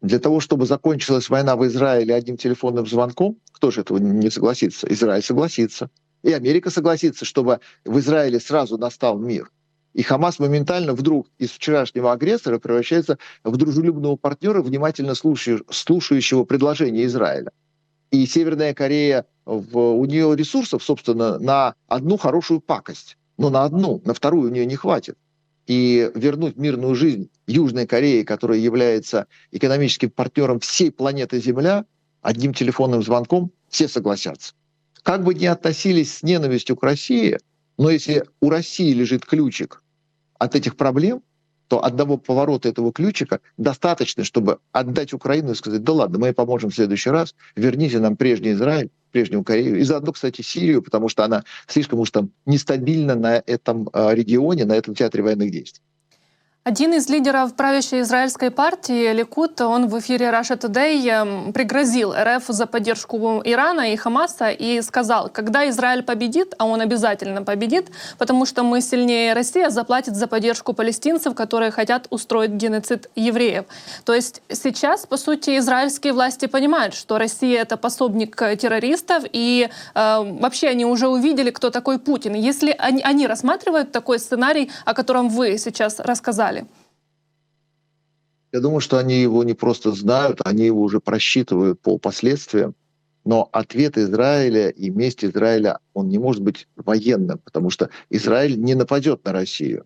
Для 0.00 0.20
того, 0.20 0.38
чтобы 0.38 0.66
закончилась 0.66 1.28
война 1.28 1.56
в 1.56 1.66
Израиле 1.66 2.14
одним 2.14 2.36
телефонным 2.36 2.86
звонком, 2.86 3.36
кто 3.50 3.70
же 3.72 3.80
этого 3.80 3.98
не 3.98 4.30
согласится? 4.30 4.86
Израиль 4.92 5.22
согласится. 5.22 5.90
И 6.22 6.32
Америка 6.32 6.70
согласится, 6.70 7.24
чтобы 7.24 7.60
в 7.84 7.98
Израиле 7.98 8.38
сразу 8.38 8.78
настал 8.78 9.18
мир. 9.18 9.50
И 9.94 10.02
Хамас 10.02 10.38
моментально 10.38 10.92
вдруг 10.92 11.26
из 11.38 11.50
вчерашнего 11.50 12.12
агрессора 12.12 12.58
превращается 12.58 13.18
в 13.42 13.56
дружелюбного 13.56 14.14
партнера, 14.16 14.62
внимательно 14.62 15.14
слушающего 15.14 16.44
предложения 16.44 17.04
Израиля. 17.04 17.50
И 18.12 18.24
Северная 18.26 18.74
Корея, 18.74 19.26
у 19.46 20.04
нее 20.04 20.36
ресурсов, 20.36 20.84
собственно, 20.84 21.38
на 21.40 21.74
одну 21.88 22.16
хорошую 22.16 22.60
пакость. 22.60 23.16
Но 23.36 23.50
на 23.50 23.64
одну, 23.64 24.00
на 24.04 24.14
вторую 24.14 24.50
у 24.50 24.52
нее 24.52 24.66
не 24.66 24.76
хватит 24.76 25.16
и 25.68 26.10
вернуть 26.14 26.56
мирную 26.56 26.94
жизнь 26.94 27.30
Южной 27.46 27.86
Корее, 27.86 28.24
которая 28.24 28.58
является 28.58 29.26
экономическим 29.52 30.10
партнером 30.10 30.60
всей 30.60 30.90
планеты 30.90 31.40
Земля, 31.40 31.84
одним 32.22 32.54
телефонным 32.54 33.02
звонком 33.02 33.52
все 33.68 33.86
согласятся. 33.86 34.54
Как 35.02 35.22
бы 35.22 35.34
ни 35.34 35.44
относились 35.44 36.16
с 36.16 36.22
ненавистью 36.22 36.74
к 36.74 36.82
России, 36.82 37.38
но 37.76 37.90
если 37.90 38.24
у 38.40 38.48
России 38.48 38.92
лежит 38.92 39.26
ключик 39.26 39.82
от 40.38 40.56
этих 40.56 40.76
проблем, 40.76 41.22
то 41.68 41.84
одного 41.84 42.16
поворота 42.16 42.70
этого 42.70 42.90
ключика 42.90 43.40
достаточно, 43.58 44.24
чтобы 44.24 44.60
отдать 44.72 45.12
Украину 45.12 45.52
и 45.52 45.54
сказать, 45.54 45.84
да 45.84 45.92
ладно, 45.92 46.18
мы 46.18 46.32
поможем 46.32 46.70
в 46.70 46.74
следующий 46.74 47.10
раз, 47.10 47.34
верните 47.56 47.98
нам 47.98 48.16
прежний 48.16 48.52
Израиль, 48.52 48.90
прежнюю 49.10 49.44
Корею, 49.44 49.78
и 49.78 49.82
заодно, 49.82 50.12
кстати, 50.12 50.42
Сирию, 50.42 50.82
потому 50.82 51.08
что 51.08 51.24
она 51.24 51.44
слишком 51.66 51.98
уж 51.98 52.10
там 52.10 52.30
нестабильна 52.46 53.14
на 53.14 53.42
этом 53.46 53.88
а, 53.92 54.14
регионе, 54.14 54.64
на 54.64 54.74
этом 54.74 54.94
театре 54.94 55.22
военных 55.22 55.50
действий. 55.50 55.82
Один 56.68 56.92
из 56.92 57.08
лидеров 57.08 57.54
правящей 57.54 58.02
израильской 58.02 58.50
партии 58.50 59.10
Ликут, 59.14 59.58
он 59.62 59.88
в 59.88 59.98
эфире 60.00 60.26
Russia 60.26 60.54
Today 60.54 61.02
эм, 61.08 61.52
пригрозил 61.54 62.12
РФ 62.12 62.44
за 62.46 62.66
поддержку 62.66 63.40
Ирана 63.42 63.94
и 63.94 63.96
Хамаса 63.96 64.50
и 64.50 64.82
сказал, 64.82 65.30
когда 65.30 65.66
Израиль 65.70 66.02
победит, 66.02 66.54
а 66.58 66.66
он 66.66 66.82
обязательно 66.82 67.42
победит, 67.42 67.86
потому 68.18 68.44
что 68.44 68.64
мы 68.64 68.82
сильнее 68.82 69.32
Россия, 69.32 69.70
заплатит 69.70 70.14
за 70.14 70.26
поддержку 70.26 70.74
палестинцев, 70.74 71.34
которые 71.34 71.70
хотят 71.70 72.06
устроить 72.10 72.50
геноцид 72.50 73.08
евреев. 73.16 73.64
То 74.04 74.12
есть 74.12 74.42
сейчас, 74.50 75.06
по 75.06 75.16
сути, 75.16 75.56
израильские 75.56 76.12
власти 76.12 76.44
понимают, 76.44 76.92
что 76.92 77.16
Россия 77.16 77.62
это 77.62 77.78
пособник 77.78 78.36
террористов, 78.36 79.24
и 79.32 79.70
э, 79.94 80.36
вообще 80.38 80.68
они 80.68 80.84
уже 80.84 81.08
увидели, 81.08 81.48
кто 81.48 81.70
такой 81.70 81.98
Путин. 81.98 82.34
Если 82.34 82.76
они, 82.78 83.00
они 83.00 83.26
рассматривают 83.26 83.90
такой 83.90 84.18
сценарий, 84.18 84.70
о 84.84 84.92
котором 84.92 85.30
вы 85.30 85.56
сейчас 85.56 85.98
рассказали, 85.98 86.57
я 88.52 88.60
думаю, 88.60 88.80
что 88.80 88.98
они 88.98 89.20
его 89.20 89.44
не 89.44 89.54
просто 89.54 89.92
знают, 89.92 90.40
они 90.44 90.64
его 90.64 90.82
уже 90.82 91.00
просчитывают 91.00 91.80
по 91.80 91.98
последствиям. 91.98 92.74
Но 93.24 93.48
ответ 93.52 93.98
Израиля 93.98 94.70
и 94.70 94.88
месть 94.88 95.24
Израиля, 95.24 95.80
он 95.92 96.08
не 96.08 96.18
может 96.18 96.42
быть 96.42 96.66
военным, 96.76 97.40
потому 97.44 97.68
что 97.68 97.90
Израиль 98.08 98.58
не 98.58 98.74
нападет 98.74 99.24
на 99.24 99.32
Россию. 99.32 99.84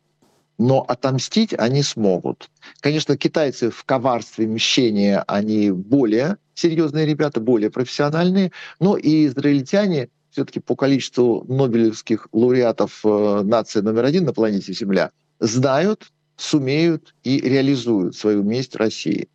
Но 0.58 0.82
отомстить 0.82 1.54
они 1.58 1.82
смогут. 1.82 2.50
Конечно, 2.80 3.16
китайцы 3.16 3.70
в 3.70 3.84
коварстве 3.84 4.46
мщения, 4.46 5.24
они 5.26 5.72
более 5.72 6.36
серьезные 6.54 7.04
ребята, 7.04 7.40
более 7.40 7.70
профессиональные, 7.70 8.52
но 8.78 8.96
и 8.96 9.26
израильтяне 9.26 10.10
все-таки 10.30 10.60
по 10.60 10.76
количеству 10.76 11.44
нобелевских 11.48 12.28
лауреатов 12.32 13.00
э, 13.04 13.42
нации 13.42 13.80
номер 13.80 14.04
один 14.04 14.24
на 14.24 14.32
планете 14.32 14.72
Земля 14.72 15.10
знают, 15.40 16.12
сумеют 16.42 17.14
и 17.22 17.40
реализуют 17.40 18.16
свою 18.16 18.42
месть 18.42 18.76
России. 18.76 19.28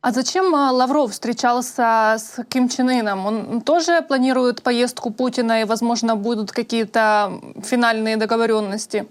А 0.00 0.10
зачем 0.10 0.54
а, 0.54 0.72
Лавров 0.72 1.12
встречался 1.12 2.16
с 2.18 2.44
Ким 2.48 2.68
Чен 2.68 2.88
Ыном? 2.90 3.26
Он 3.26 3.60
тоже 3.60 4.02
планирует 4.02 4.62
поездку 4.62 5.12
Путина 5.12 5.60
и, 5.60 5.64
возможно, 5.64 6.16
будут 6.16 6.50
какие-то 6.50 7.40
финальные 7.62 8.16
договоренности? 8.16 9.06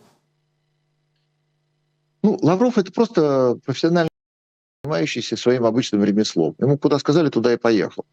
Ну, 2.24 2.38
Лавров 2.41 2.78
это 2.78 2.91
просто 2.91 3.58
профессиональный 3.65 4.10
занимающийся 4.84 5.38
своим 5.38 5.65
обычным 5.65 6.04
ремеслом. 6.04 6.56
Ему 6.60 6.78
куда 6.78 7.00
сказали, 7.00 7.30
туда 7.30 7.54
и 7.54 7.58
поехал. 7.58 8.06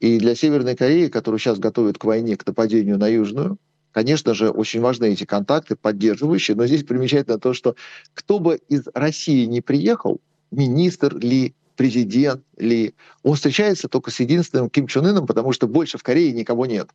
И 0.00 0.18
для 0.18 0.34
Северной 0.34 0.74
Кореи, 0.74 1.08
которую 1.08 1.38
сейчас 1.38 1.58
готовят 1.58 1.98
к 1.98 2.04
войне, 2.04 2.36
к 2.36 2.46
нападению 2.46 2.98
на 2.98 3.08
Южную, 3.08 3.58
Конечно 3.92 4.32
же, 4.32 4.50
очень 4.50 4.80
важны 4.80 5.12
эти 5.12 5.24
контакты, 5.24 5.76
поддерживающие, 5.76 6.56
но 6.56 6.66
здесь 6.66 6.82
примечательно 6.82 7.38
то, 7.38 7.52
что 7.52 7.76
кто 8.14 8.38
бы 8.38 8.58
из 8.68 8.84
России 8.94 9.44
не 9.44 9.60
приехал, 9.60 10.20
министр 10.50 11.16
ли, 11.18 11.54
президент 11.76 12.42
ли, 12.56 12.94
он 13.22 13.34
встречается 13.36 13.88
только 13.88 14.10
с 14.10 14.18
единственным 14.20 14.70
Ким 14.70 14.86
Чен 14.86 15.06
Ыном, 15.06 15.26
потому 15.26 15.52
что 15.52 15.68
больше 15.68 15.98
в 15.98 16.02
Корее 16.02 16.32
никого 16.32 16.64
нет. 16.64 16.88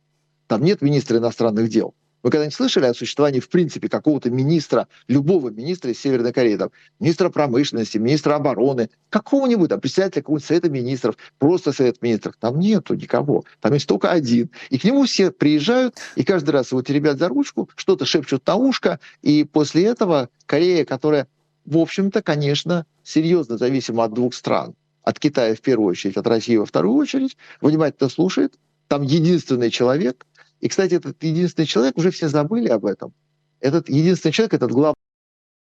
Там 0.48 0.64
нет 0.64 0.82
министра 0.82 1.18
иностранных 1.18 1.68
дел. 1.68 1.94
Вы 2.22 2.30
когда-нибудь 2.30 2.54
слышали 2.54 2.86
о 2.86 2.94
существовании, 2.94 3.40
в 3.40 3.48
принципе, 3.48 3.88
какого-то 3.88 4.30
министра, 4.30 4.88
любого 5.06 5.50
министра 5.50 5.92
из 5.92 6.00
Северной 6.00 6.32
Кореи, 6.32 6.56
там, 6.56 6.70
министра 6.98 7.28
промышленности, 7.30 7.98
министра 7.98 8.34
обороны, 8.34 8.90
какого-нибудь, 9.08 9.68
там, 9.68 9.80
председателя 9.80 10.22
какого-нибудь 10.22 10.46
совета 10.46 10.68
министров, 10.68 11.16
просто 11.38 11.72
совет 11.72 12.02
министров? 12.02 12.34
Там 12.40 12.58
нету 12.58 12.94
никого. 12.94 13.44
Там 13.60 13.74
есть 13.74 13.86
только 13.86 14.10
один. 14.10 14.50
И 14.70 14.78
к 14.78 14.84
нему 14.84 15.04
все 15.04 15.30
приезжают, 15.30 15.96
и 16.16 16.24
каждый 16.24 16.50
раз 16.50 16.72
его 16.72 16.82
теребят 16.82 17.18
за 17.18 17.28
ручку, 17.28 17.70
что-то 17.76 18.04
шепчут 18.04 18.46
на 18.46 18.56
ушко, 18.56 18.98
и 19.22 19.44
после 19.44 19.84
этого 19.84 20.28
Корея, 20.46 20.84
которая, 20.84 21.28
в 21.64 21.78
общем-то, 21.78 22.22
конечно, 22.22 22.84
серьезно 23.04 23.58
зависима 23.58 24.04
от 24.04 24.14
двух 24.14 24.34
стран, 24.34 24.74
от 25.02 25.20
Китая 25.20 25.54
в 25.54 25.60
первую 25.60 25.90
очередь, 25.90 26.16
от 26.16 26.26
России 26.26 26.56
во 26.56 26.66
вторую 26.66 26.96
очередь, 26.96 27.36
внимательно 27.60 28.10
слушает, 28.10 28.58
там 28.88 29.02
единственный 29.02 29.70
человек, 29.70 30.26
и, 30.60 30.68
кстати, 30.68 30.94
этот 30.94 31.22
единственный 31.22 31.66
человек, 31.66 31.96
уже 31.96 32.10
все 32.10 32.28
забыли 32.28 32.68
об 32.68 32.84
этом. 32.84 33.12
Этот 33.60 33.88
единственный 33.88 34.32
человек, 34.32 34.54
этот 34.54 34.70
главный 34.72 34.94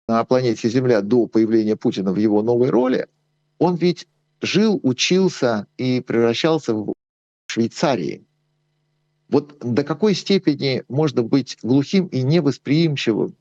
на 0.08 0.24
планете 0.26 0.70
Земля 0.70 1.02
до 1.02 1.28
появления 1.28 1.76
Путина 1.76 2.12
в 2.12 2.18
его 2.18 2.42
новой 2.42 2.70
роли, 2.70 3.08
он 3.58 3.76
ведь 3.76 4.08
жил, 4.42 4.80
учился 4.84 5.68
и 5.78 6.02
превращался 6.02 6.74
в 6.74 6.94
Швейцарии. 7.48 8.26
Вот 9.30 9.58
до 9.60 9.84
какой 9.84 10.14
степени 10.14 10.84
можно 10.90 11.24
быть 11.24 11.58
глухим 11.64 12.08
и 12.08 12.22
невосприимчивым 12.22 13.36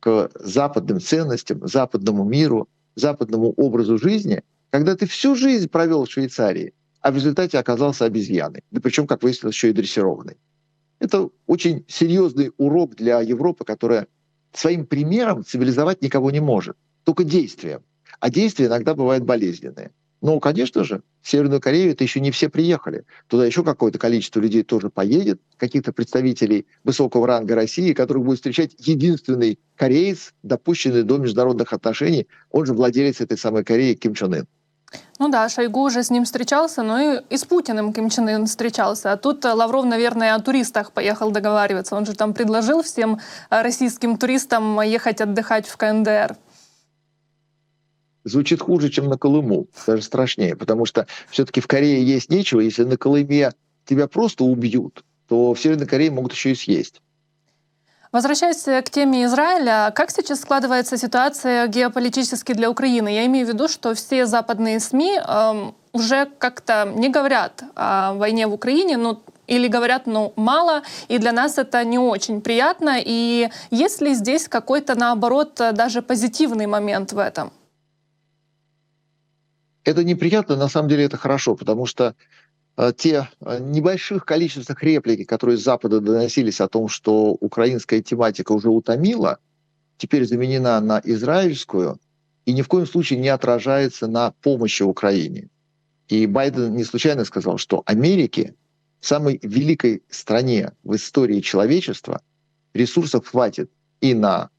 к 0.00 0.30
западным 0.34 1.00
ценностям, 1.00 1.66
западному 1.66 2.24
миру, 2.24 2.68
западному 2.94 3.52
образу 3.56 3.98
жизни, 3.98 4.42
когда 4.70 4.94
ты 4.94 5.06
всю 5.06 5.34
жизнь 5.34 5.68
провел 5.68 6.04
в 6.04 6.10
Швейцарии, 6.10 6.74
а 7.00 7.10
в 7.10 7.14
результате 7.14 7.58
оказался 7.58 8.04
обезьяной. 8.04 8.62
Да 8.70 8.80
причем, 8.80 9.06
как 9.06 9.22
выяснилось, 9.22 9.54
еще 9.54 9.70
и 9.70 9.72
дрессированной. 9.72 10.36
Это 10.98 11.28
очень 11.46 11.84
серьезный 11.88 12.52
урок 12.56 12.94
для 12.94 13.20
Европы, 13.20 13.64
которая 13.64 14.06
своим 14.52 14.86
примером 14.86 15.44
цивилизовать 15.44 16.02
никого 16.02 16.30
не 16.30 16.40
может, 16.40 16.76
только 17.04 17.24
действием. 17.24 17.82
А 18.20 18.30
действия 18.30 18.66
иногда 18.66 18.94
бывают 18.94 19.24
болезненные. 19.24 19.90
Ну, 20.22 20.40
конечно 20.40 20.82
же, 20.82 21.02
в 21.20 21.28
Северную 21.28 21.60
Корею 21.60 21.92
это 21.92 22.02
еще 22.02 22.20
не 22.20 22.30
все 22.30 22.48
приехали. 22.48 23.04
Туда 23.28 23.44
еще 23.44 23.62
какое-то 23.62 23.98
количество 23.98 24.40
людей 24.40 24.62
тоже 24.62 24.88
поедет, 24.88 25.40
каких-то 25.58 25.92
представителей 25.92 26.66
высокого 26.84 27.26
ранга 27.26 27.54
России, 27.54 27.92
которых 27.92 28.24
будет 28.24 28.38
встречать 28.38 28.74
единственный 28.78 29.58
кореец, 29.76 30.32
допущенный 30.42 31.02
до 31.02 31.18
международных 31.18 31.72
отношений, 31.74 32.26
он 32.50 32.64
же 32.64 32.72
владелец 32.72 33.20
этой 33.20 33.36
самой 33.36 33.62
Кореи 33.62 33.94
Ким 33.94 34.14
Чен 34.14 34.34
Ын. 34.34 34.46
Ну 35.18 35.28
да, 35.28 35.48
Шойгу 35.48 35.80
уже 35.80 36.02
с 36.02 36.10
ним 36.10 36.24
встречался, 36.24 36.82
но 36.82 36.98
и, 37.00 37.20
и 37.30 37.36
с 37.36 37.44
Путиным 37.44 37.92
Ким 37.92 38.10
Чен 38.10 38.28
Ын 38.28 38.46
встречался. 38.46 39.12
А 39.12 39.16
тут 39.16 39.44
Лавров, 39.44 39.84
наверное, 39.84 40.34
о 40.34 40.40
туристах 40.40 40.92
поехал 40.92 41.30
договариваться. 41.30 41.96
Он 41.96 42.06
же 42.06 42.14
там 42.14 42.34
предложил 42.34 42.82
всем 42.82 43.20
российским 43.50 44.16
туристам 44.18 44.80
ехать 44.82 45.20
отдыхать 45.20 45.66
в 45.66 45.76
КНДР 45.76 46.36
звучит 48.26 48.60
хуже, 48.60 48.90
чем 48.90 49.06
на 49.08 49.16
Колыму, 49.16 49.68
даже 49.86 50.02
страшнее, 50.02 50.56
потому 50.56 50.84
что 50.84 51.06
все-таки 51.30 51.60
в 51.60 51.66
Корее 51.66 52.04
есть 52.04 52.28
нечего, 52.28 52.60
если 52.60 52.84
на 52.84 52.96
Колыме 52.96 53.52
тебя 53.86 54.08
просто 54.08 54.44
убьют, 54.44 55.04
то 55.28 55.54
в 55.54 55.60
Северной 55.60 55.86
Корее 55.86 56.10
могут 56.10 56.32
еще 56.32 56.50
и 56.50 56.54
съесть. 56.54 57.00
Возвращаясь 58.12 58.62
к 58.62 58.90
теме 58.90 59.24
Израиля, 59.24 59.92
как 59.94 60.10
сейчас 60.10 60.40
складывается 60.40 60.96
ситуация 60.96 61.66
геополитически 61.66 62.54
для 62.54 62.70
Украины? 62.70 63.08
Я 63.08 63.26
имею 63.26 63.46
в 63.46 63.48
виду, 63.48 63.68
что 63.68 63.94
все 63.94 64.26
западные 64.26 64.80
СМИ 64.80 65.18
э, 65.18 65.72
уже 65.92 66.26
как-то 66.38 66.92
не 66.94 67.08
говорят 67.08 67.64
о 67.74 68.14
войне 68.14 68.46
в 68.46 68.52
Украине, 68.52 68.96
ну, 68.96 69.20
или 69.46 69.68
говорят, 69.68 70.06
ну, 70.06 70.32
мало, 70.36 70.82
и 71.08 71.18
для 71.18 71.32
нас 71.32 71.58
это 71.58 71.84
не 71.84 71.98
очень 71.98 72.40
приятно. 72.40 72.96
И 72.98 73.50
есть 73.70 74.00
ли 74.00 74.14
здесь 74.14 74.48
какой-то, 74.48 74.94
наоборот, 74.94 75.54
даже 75.72 76.02
позитивный 76.02 76.66
момент 76.66 77.12
в 77.12 77.18
этом? 77.18 77.52
Это 79.84 80.02
неприятно, 80.02 80.56
на 80.56 80.68
самом 80.68 80.88
деле 80.88 81.04
это 81.04 81.16
хорошо, 81.16 81.54
потому 81.54 81.86
что 81.86 82.04
э, 82.04 82.14
те 82.96 83.28
э, 83.40 83.58
небольших 83.60 84.24
количествах 84.24 84.82
реплики, 84.82 85.24
которые 85.24 85.56
с 85.56 85.62
Запада 85.62 86.00
доносились 86.00 86.60
о 86.60 86.68
том, 86.68 86.88
что 86.88 87.32
украинская 87.40 88.02
тематика 88.02 88.52
уже 88.52 88.68
утомила, 88.68 89.38
теперь 89.96 90.26
заменена 90.26 90.80
на 90.80 91.00
израильскую 91.04 91.98
и 92.44 92.52
ни 92.52 92.62
в 92.62 92.68
коем 92.68 92.86
случае 92.86 93.18
не 93.18 93.28
отражается 93.28 94.06
на 94.06 94.32
помощи 94.42 94.82
Украине. 94.82 95.48
И 96.08 96.26
Байден 96.26 96.76
не 96.76 96.84
случайно 96.84 97.24
сказал, 97.24 97.58
что 97.58 97.82
Америке, 97.86 98.54
самой 99.00 99.40
великой 99.42 100.02
стране 100.08 100.72
в 100.84 100.94
истории 100.94 101.40
человечества, 101.40 102.20
ресурсов 102.74 103.26
хватит 103.26 103.70
и 104.00 104.14
на 104.14 104.50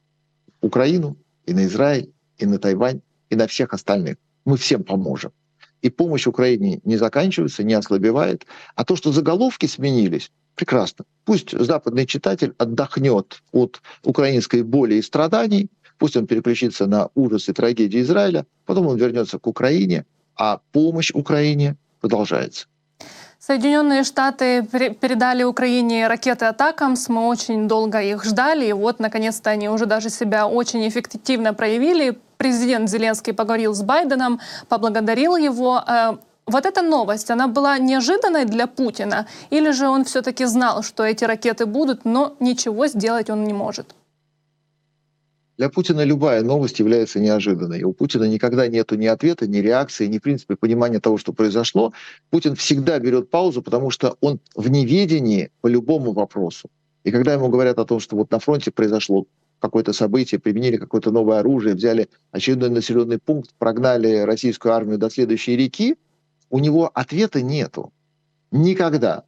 Украину, 0.60 1.16
и 1.46 1.54
на 1.54 1.64
Израиль, 1.64 2.12
и 2.36 2.46
на 2.46 2.58
Тайвань, 2.58 3.00
и 3.30 3.36
на 3.36 3.46
всех 3.46 3.72
остальных 3.72 4.16
мы 4.44 4.56
всем 4.56 4.82
поможем. 4.82 5.32
И 5.82 5.90
помощь 5.90 6.26
Украине 6.26 6.80
не 6.84 6.96
заканчивается, 6.96 7.62
не 7.62 7.74
ослабевает. 7.74 8.46
А 8.74 8.84
то, 8.84 8.96
что 8.96 9.12
заголовки 9.12 9.66
сменились, 9.66 10.30
прекрасно. 10.54 11.04
Пусть 11.24 11.52
западный 11.52 12.06
читатель 12.06 12.54
отдохнет 12.58 13.42
от 13.52 13.80
украинской 14.04 14.62
боли 14.62 14.96
и 14.96 15.02
страданий, 15.02 15.70
пусть 15.98 16.16
он 16.16 16.26
переключится 16.26 16.86
на 16.86 17.08
ужасы 17.14 17.52
и 17.52 17.54
трагедии 17.54 18.00
Израиля, 18.00 18.44
потом 18.66 18.86
он 18.86 18.96
вернется 18.96 19.38
к 19.38 19.46
Украине, 19.46 20.04
а 20.36 20.60
помощь 20.72 21.12
Украине 21.14 21.76
продолжается. 22.00 22.66
Соединенные 23.40 24.02
Штаты 24.02 24.66
передали 25.00 25.44
Украине 25.44 26.08
ракеты 26.08 26.46
«Атакамс». 26.46 27.08
Мы 27.08 27.28
очень 27.28 27.68
долго 27.68 28.02
их 28.02 28.24
ждали. 28.24 28.66
И 28.66 28.72
вот, 28.72 28.98
наконец-то, 28.98 29.50
они 29.50 29.68
уже 29.68 29.86
даже 29.86 30.10
себя 30.10 30.48
очень 30.48 30.86
эффективно 30.88 31.54
проявили. 31.54 32.18
Президент 32.38 32.88
Зеленский 32.88 33.32
поговорил 33.32 33.74
с 33.74 33.82
Байденом, 33.82 34.40
поблагодарил 34.68 35.36
его. 35.36 35.82
Э, 35.86 36.16
вот 36.46 36.64
эта 36.64 36.82
новость, 36.82 37.30
она 37.30 37.48
была 37.48 37.78
неожиданной 37.78 38.44
для 38.44 38.66
Путина? 38.66 39.26
Или 39.50 39.72
же 39.72 39.88
он 39.88 40.04
все-таки 40.04 40.46
знал, 40.46 40.82
что 40.82 41.02
эти 41.02 41.24
ракеты 41.24 41.66
будут, 41.66 42.04
но 42.04 42.36
ничего 42.40 42.86
сделать 42.86 43.28
он 43.28 43.44
не 43.44 43.52
может? 43.52 43.94
Для 45.58 45.68
Путина 45.68 46.04
любая 46.04 46.42
новость 46.42 46.78
является 46.78 47.18
неожиданной. 47.18 47.82
У 47.82 47.92
Путина 47.92 48.24
никогда 48.28 48.68
нет 48.68 48.92
ни 48.92 49.06
ответа, 49.06 49.48
ни 49.48 49.58
реакции, 49.58 50.06
ни, 50.06 50.18
в 50.18 50.22
принципе, 50.22 50.54
понимания 50.54 51.00
того, 51.00 51.18
что 51.18 51.32
произошло. 51.32 51.92
Путин 52.30 52.54
всегда 52.54 53.00
берет 53.00 53.28
паузу, 53.30 53.62
потому 53.62 53.90
что 53.90 54.16
он 54.20 54.38
в 54.54 54.70
неведении 54.70 55.50
по 55.60 55.66
любому 55.66 56.12
вопросу. 56.12 56.70
И 57.02 57.10
когда 57.10 57.32
ему 57.32 57.48
говорят 57.48 57.78
о 57.80 57.84
том, 57.84 57.98
что 57.98 58.14
вот 58.14 58.30
на 58.30 58.38
фронте 58.38 58.70
произошло 58.70 59.26
какое-то 59.60 59.92
событие, 59.92 60.40
применили 60.40 60.76
какое-то 60.76 61.10
новое 61.10 61.40
оружие, 61.40 61.74
взяли 61.74 62.08
очередной 62.30 62.70
населенный 62.70 63.18
пункт, 63.18 63.54
прогнали 63.58 64.18
российскую 64.18 64.72
армию 64.72 64.98
до 64.98 65.10
следующей 65.10 65.56
реки, 65.56 65.96
у 66.50 66.58
него 66.58 66.90
ответа 66.94 67.42
нету. 67.42 67.92
Никогда 68.50 69.24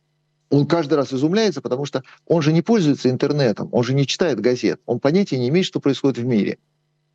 он 0.51 0.67
каждый 0.67 0.95
раз 0.95 1.13
изумляется, 1.13 1.61
потому 1.61 1.85
что 1.85 2.03
он 2.27 2.43
же 2.43 2.53
не 2.53 2.61
пользуется 2.61 3.09
интернетом, 3.09 3.69
он 3.73 3.85
же 3.85 3.95
не 3.95 4.07
читает 4.07 4.41
газет, 4.41 4.81
он 4.85 4.99
понятия 4.99 5.39
не 5.39 5.49
имеет, 5.49 5.65
что 5.65 5.81
происходит 5.81 6.19
в 6.19 6.27
мире. 6.27 6.59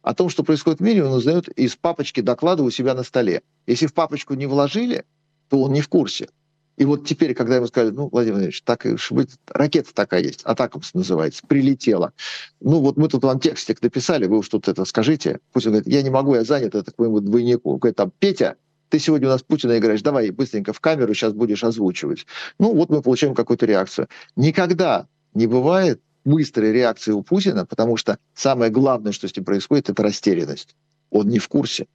О 0.01 0.13
том, 0.13 0.29
что 0.29 0.43
происходит 0.43 0.79
в 0.79 0.83
мире, 0.83 1.03
он 1.03 1.11
узнает 1.11 1.49
из 1.49 1.75
папочки 1.75 2.21
доклада 2.21 2.63
у 2.63 2.69
себя 2.69 2.93
на 2.93 3.03
столе. 3.03 3.41
Если 3.67 3.87
в 3.87 3.93
папочку 3.93 4.35
не 4.35 4.45
вложили, 4.45 5.03
то 5.49 5.61
он 5.61 5.73
не 5.73 5.81
в 5.81 5.89
курсе. 5.89 6.29
И 6.77 6.83
вот 6.83 7.07
теперь, 7.07 7.33
когда 7.33 7.55
ему 7.55 7.67
сказали, 7.67 7.91
ну, 7.91 8.09
Владимир 8.09 8.33
Владимирович, 8.33 8.61
так 8.63 8.85
и 8.85 8.95
быть, 9.11 9.29
ракета 9.47 9.93
такая 9.93 10.21
есть, 10.21 10.41
Атакамс 10.43 10.93
называется, 10.93 11.41
прилетела. 11.47 12.11
Ну, 12.59 12.81
вот 12.81 12.97
мы 12.97 13.07
тут 13.07 13.23
вам 13.23 13.39
текстик 13.39 13.81
написали, 13.81 14.25
вы 14.27 14.39
уж 14.39 14.49
тут 14.49 14.67
это 14.67 14.83
скажите. 14.83 15.39
Пусть 15.53 15.67
он 15.67 15.73
говорит, 15.73 15.91
я 15.91 16.01
не 16.01 16.09
могу, 16.09 16.35
я 16.35 16.43
занят, 16.43 16.75
это 16.75 16.91
к 16.91 16.99
моему 16.99 17.21
двойнику. 17.21 17.71
Он 17.71 17.79
говорит, 17.79 17.95
там, 17.95 18.11
Петя, 18.19 18.55
ты 18.89 18.99
сегодня 18.99 19.27
у 19.27 19.31
нас 19.31 19.41
Путина 19.41 19.77
играешь, 19.77 20.01
давай 20.01 20.29
быстренько 20.31 20.73
в 20.73 20.79
камеру, 20.81 21.13
сейчас 21.13 21.33
будешь 21.33 21.63
озвучивать. 21.63 22.25
Ну, 22.59 22.73
вот 22.73 22.89
мы 22.89 23.01
получаем 23.01 23.35
какую-то 23.35 23.65
реакцию. 23.65 24.09
Никогда 24.35 25.07
не 25.33 25.47
бывает 25.47 26.01
быстрой 26.25 26.73
реакции 26.73 27.11
у 27.11 27.21
Путина, 27.21 27.65
потому 27.65 27.95
что 27.97 28.17
самое 28.33 28.71
главное, 28.71 29.11
что 29.11 29.27
с 29.27 29.35
ним 29.35 29.45
происходит, 29.45 29.89
это 29.89 30.03
растерянность. 30.03 30.75
Он 31.09 31.27
не 31.29 31.39
в 31.39 31.47
курсе. 31.47 31.87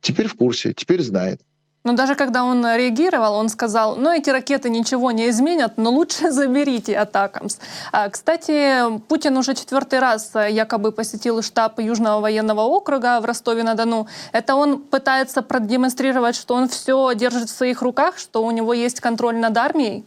Теперь 0.00 0.28
в 0.28 0.34
курсе, 0.34 0.74
теперь 0.74 1.02
знает. 1.02 1.40
Но 1.86 1.92
даже 1.92 2.16
когда 2.16 2.42
он 2.42 2.66
реагировал, 2.66 3.34
он 3.34 3.48
сказал, 3.48 3.94
ну 3.94 4.10
эти 4.10 4.28
ракеты 4.28 4.68
ничего 4.70 5.12
не 5.12 5.30
изменят, 5.30 5.74
но 5.76 5.90
лучше 5.92 6.30
заберите 6.32 6.98
Атакамс. 6.98 7.58
А, 7.92 8.08
кстати, 8.08 8.98
Путин 9.06 9.36
уже 9.36 9.54
четвертый 9.54 10.00
раз 10.00 10.32
э, 10.34 10.50
якобы 10.50 10.90
посетил 10.90 11.42
штаб 11.42 11.78
Южного 11.78 12.20
военного 12.20 12.62
округа 12.62 13.20
в 13.20 13.24
Ростове-на-Дону. 13.24 14.08
Это 14.32 14.56
он 14.56 14.78
пытается 14.78 15.42
продемонстрировать, 15.42 16.34
что 16.34 16.56
он 16.56 16.68
все 16.68 17.14
держит 17.14 17.48
в 17.50 17.56
своих 17.56 17.82
руках, 17.82 18.18
что 18.18 18.44
у 18.44 18.50
него 18.50 18.74
есть 18.74 18.98
контроль 18.98 19.36
над 19.36 19.56
армией? 19.56 20.04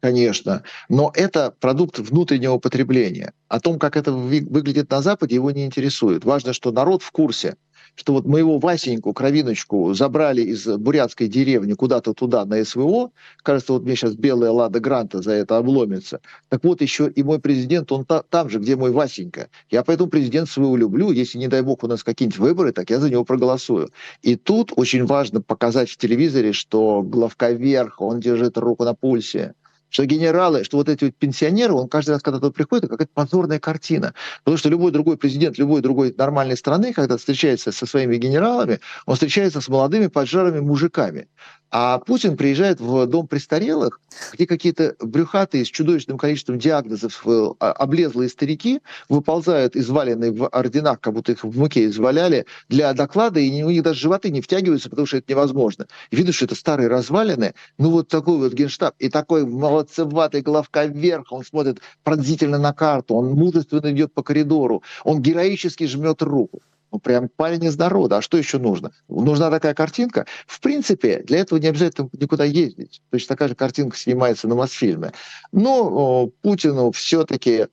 Конечно, 0.00 0.64
но 0.88 1.12
это 1.14 1.54
продукт 1.60 2.00
внутреннего 2.00 2.58
потребления. 2.58 3.34
О 3.46 3.60
том, 3.60 3.78
как 3.78 3.96
это 3.96 4.10
выглядит 4.10 4.90
на 4.90 5.00
Западе, 5.00 5.36
его 5.36 5.52
не 5.52 5.64
интересует. 5.64 6.24
Важно, 6.24 6.52
что 6.52 6.72
народ 6.72 7.04
в 7.04 7.12
курсе– 7.12 7.54
что 7.94 8.14
вот 8.14 8.26
моего 8.26 8.58
Васеньку, 8.58 9.12
кровиночку, 9.12 9.92
забрали 9.94 10.42
из 10.42 10.66
бурятской 10.66 11.28
деревни 11.28 11.74
куда-то 11.74 12.14
туда, 12.14 12.44
на 12.44 12.64
СВО, 12.64 13.10
кажется, 13.42 13.74
вот 13.74 13.82
мне 13.82 13.96
сейчас 13.96 14.14
белая 14.14 14.50
Лада 14.50 14.80
Гранта 14.80 15.22
за 15.22 15.32
это 15.32 15.58
обломится. 15.58 16.20
Так 16.48 16.64
вот, 16.64 16.80
еще 16.80 17.08
и 17.08 17.22
мой 17.22 17.38
президент, 17.38 17.92
он 17.92 18.04
та, 18.04 18.22
там 18.22 18.48
же, 18.48 18.58
где 18.58 18.76
мой 18.76 18.90
Васенька. 18.90 19.48
Я 19.70 19.82
поэтому 19.84 20.08
президент 20.08 20.48
своего 20.48 20.76
люблю. 20.76 21.10
Если, 21.10 21.38
не 21.38 21.48
дай 21.48 21.62
бог, 21.62 21.84
у 21.84 21.86
нас 21.86 22.02
какие-нибудь 22.02 22.38
выборы, 22.38 22.72
так 22.72 22.90
я 22.90 22.98
за 22.98 23.10
него 23.10 23.24
проголосую. 23.24 23.90
И 24.22 24.36
тут 24.36 24.72
очень 24.76 25.04
важно 25.04 25.40
показать 25.40 25.90
в 25.90 25.96
телевизоре, 25.96 26.52
что 26.52 27.02
главковерх, 27.02 28.00
он 28.00 28.20
держит 28.20 28.56
руку 28.56 28.84
на 28.84 28.94
пульсе 28.94 29.54
что 29.92 30.06
генералы, 30.06 30.64
что 30.64 30.78
вот 30.78 30.88
эти 30.88 31.04
вот 31.04 31.14
пенсионеры, 31.14 31.74
он 31.74 31.86
каждый 31.86 32.12
раз, 32.12 32.22
когда 32.22 32.40
туда 32.40 32.50
приходит, 32.50 32.88
какая-то 32.88 33.12
позорная 33.12 33.60
картина. 33.60 34.14
Потому 34.42 34.56
что 34.56 34.70
любой 34.70 34.90
другой 34.90 35.18
президент 35.18 35.58
любой 35.58 35.82
другой 35.82 36.14
нормальной 36.16 36.56
страны, 36.56 36.94
когда 36.94 37.18
встречается 37.18 37.72
со 37.72 37.86
своими 37.86 38.16
генералами, 38.16 38.80
он 39.04 39.14
встречается 39.14 39.60
с 39.60 39.68
молодыми 39.68 40.06
поджарыми 40.06 40.60
мужиками. 40.60 41.28
А 41.74 41.98
Путин 42.00 42.36
приезжает 42.36 42.80
в 42.80 43.06
дом 43.06 43.26
престарелых, 43.26 43.98
где 44.34 44.46
какие-то 44.46 44.94
брюхатые 45.00 45.64
с 45.64 45.68
чудовищным 45.68 46.18
количеством 46.18 46.58
диагнозов 46.58 47.26
э, 47.26 47.48
облезлые 47.58 48.28
старики 48.28 48.80
выползают 49.08 49.74
изваленные 49.74 50.32
в 50.32 50.46
орденах, 50.48 51.00
как 51.00 51.14
будто 51.14 51.32
их 51.32 51.42
в 51.42 51.58
муке 51.58 51.86
изваляли, 51.86 52.44
для 52.68 52.92
доклада, 52.92 53.40
и 53.40 53.62
у 53.62 53.70
них 53.70 53.82
даже 53.82 54.00
животы 54.00 54.30
не 54.30 54.42
втягиваются, 54.42 54.90
потому 54.90 55.06
что 55.06 55.16
это 55.16 55.32
невозможно. 55.32 55.86
Видно, 56.10 56.34
что 56.34 56.44
это 56.44 56.56
старые 56.56 56.88
развалины, 56.88 57.54
ну 57.78 57.88
вот 57.88 58.08
такой 58.08 58.36
вот 58.36 58.52
генштаб, 58.52 58.94
и 58.98 59.08
такой 59.08 59.46
молодцеватый 59.46 60.42
головка 60.42 60.84
вверх, 60.84 61.32
он 61.32 61.42
смотрит 61.42 61.80
пронзительно 62.04 62.58
на 62.58 62.74
карту, 62.74 63.14
он 63.14 63.30
мужественно 63.30 63.90
идет 63.92 64.12
по 64.12 64.22
коридору, 64.22 64.82
он 65.04 65.22
героически 65.22 65.86
жмет 65.86 66.20
руку. 66.20 66.60
Ну, 66.92 66.98
прям 66.98 67.30
парень 67.34 67.64
из 67.64 67.78
народа. 67.78 68.18
А 68.18 68.22
что 68.22 68.36
еще 68.36 68.58
нужно? 68.58 68.92
Нужна 69.08 69.50
такая 69.50 69.72
картинка. 69.72 70.26
В 70.46 70.60
принципе, 70.60 71.22
для 71.22 71.38
этого 71.38 71.58
не 71.58 71.68
обязательно 71.68 72.10
никуда 72.12 72.44
ездить. 72.44 73.00
Точно 73.10 73.28
такая 73.28 73.48
же 73.48 73.54
картинка 73.54 73.96
снимается 73.96 74.46
на 74.46 74.54
Мосфильме. 74.54 75.12
Но 75.52 76.26
Путину 76.42 76.92
все-таки, 76.92 77.68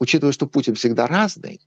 учитывая, 0.00 0.32
что 0.32 0.48
Путин 0.48 0.74
всегда 0.74 1.06
разный, 1.06 1.60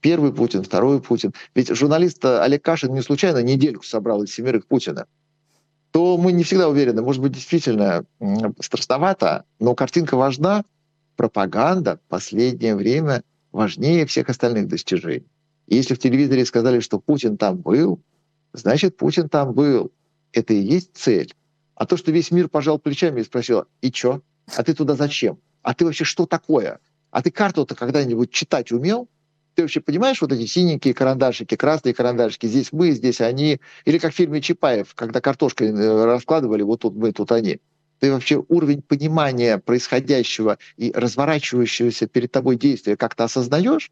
первый 0.00 0.32
Путин, 0.32 0.62
второй 0.62 1.02
Путин, 1.02 1.34
ведь 1.56 1.74
журналист 1.74 2.24
Олег 2.24 2.62
Кашин 2.62 2.94
не 2.94 3.02
случайно 3.02 3.42
недельку 3.42 3.84
собрал 3.84 4.22
из 4.22 4.32
семерых 4.32 4.68
Путина, 4.68 5.06
то 5.90 6.16
мы 6.16 6.30
не 6.30 6.44
всегда 6.44 6.68
уверены. 6.68 7.02
Может 7.02 7.20
быть, 7.20 7.32
действительно 7.32 8.04
страшновато, 8.60 9.44
но 9.58 9.74
картинка 9.74 10.16
важна. 10.16 10.62
Пропаганда 11.16 11.96
в 11.96 12.08
последнее 12.08 12.76
время 12.76 13.24
важнее 13.50 14.06
всех 14.06 14.28
остальных 14.28 14.68
достижений. 14.68 15.26
Если 15.66 15.94
в 15.94 15.98
телевизоре 15.98 16.44
сказали, 16.44 16.80
что 16.80 17.00
Путин 17.00 17.36
там 17.36 17.58
был, 17.58 18.00
значит, 18.52 18.96
Путин 18.96 19.28
там 19.28 19.52
был. 19.52 19.92
Это 20.32 20.54
и 20.54 20.58
есть 20.58 20.90
цель. 20.94 21.34
А 21.74 21.86
то, 21.86 21.96
что 21.96 22.12
весь 22.12 22.30
мир 22.30 22.48
пожал 22.48 22.78
плечами 22.78 23.20
и 23.20 23.24
спросил, 23.24 23.64
и 23.80 23.90
чё? 23.90 24.22
А 24.54 24.62
ты 24.62 24.74
туда 24.74 24.94
зачем? 24.94 25.38
А 25.62 25.74
ты 25.74 25.84
вообще 25.84 26.04
что 26.04 26.26
такое? 26.26 26.78
А 27.10 27.22
ты 27.22 27.30
карту-то 27.30 27.74
когда-нибудь 27.74 28.30
читать 28.30 28.72
умел? 28.72 29.08
Ты 29.54 29.62
вообще 29.62 29.80
понимаешь 29.80 30.20
вот 30.20 30.32
эти 30.32 30.46
синенькие 30.46 30.94
карандашики, 30.94 31.56
красные 31.56 31.94
карандашики, 31.94 32.46
здесь 32.46 32.72
мы, 32.72 32.90
здесь 32.90 33.20
они? 33.20 33.60
Или 33.86 33.98
как 33.98 34.12
в 34.12 34.16
фильме 34.16 34.42
Чапаев, 34.42 34.94
когда 34.94 35.20
картошкой 35.20 35.68
э, 35.68 36.04
раскладывали, 36.04 36.62
вот 36.62 36.80
тут 36.80 36.94
мы, 36.94 37.12
тут 37.12 37.32
они. 37.32 37.60
Ты 37.98 38.12
вообще 38.12 38.44
уровень 38.48 38.82
понимания 38.82 39.56
происходящего 39.56 40.58
и 40.76 40.92
разворачивающегося 40.94 42.06
перед 42.06 42.30
тобой 42.30 42.56
действия 42.56 42.96
как-то 42.96 43.24
осознаешь? 43.24 43.90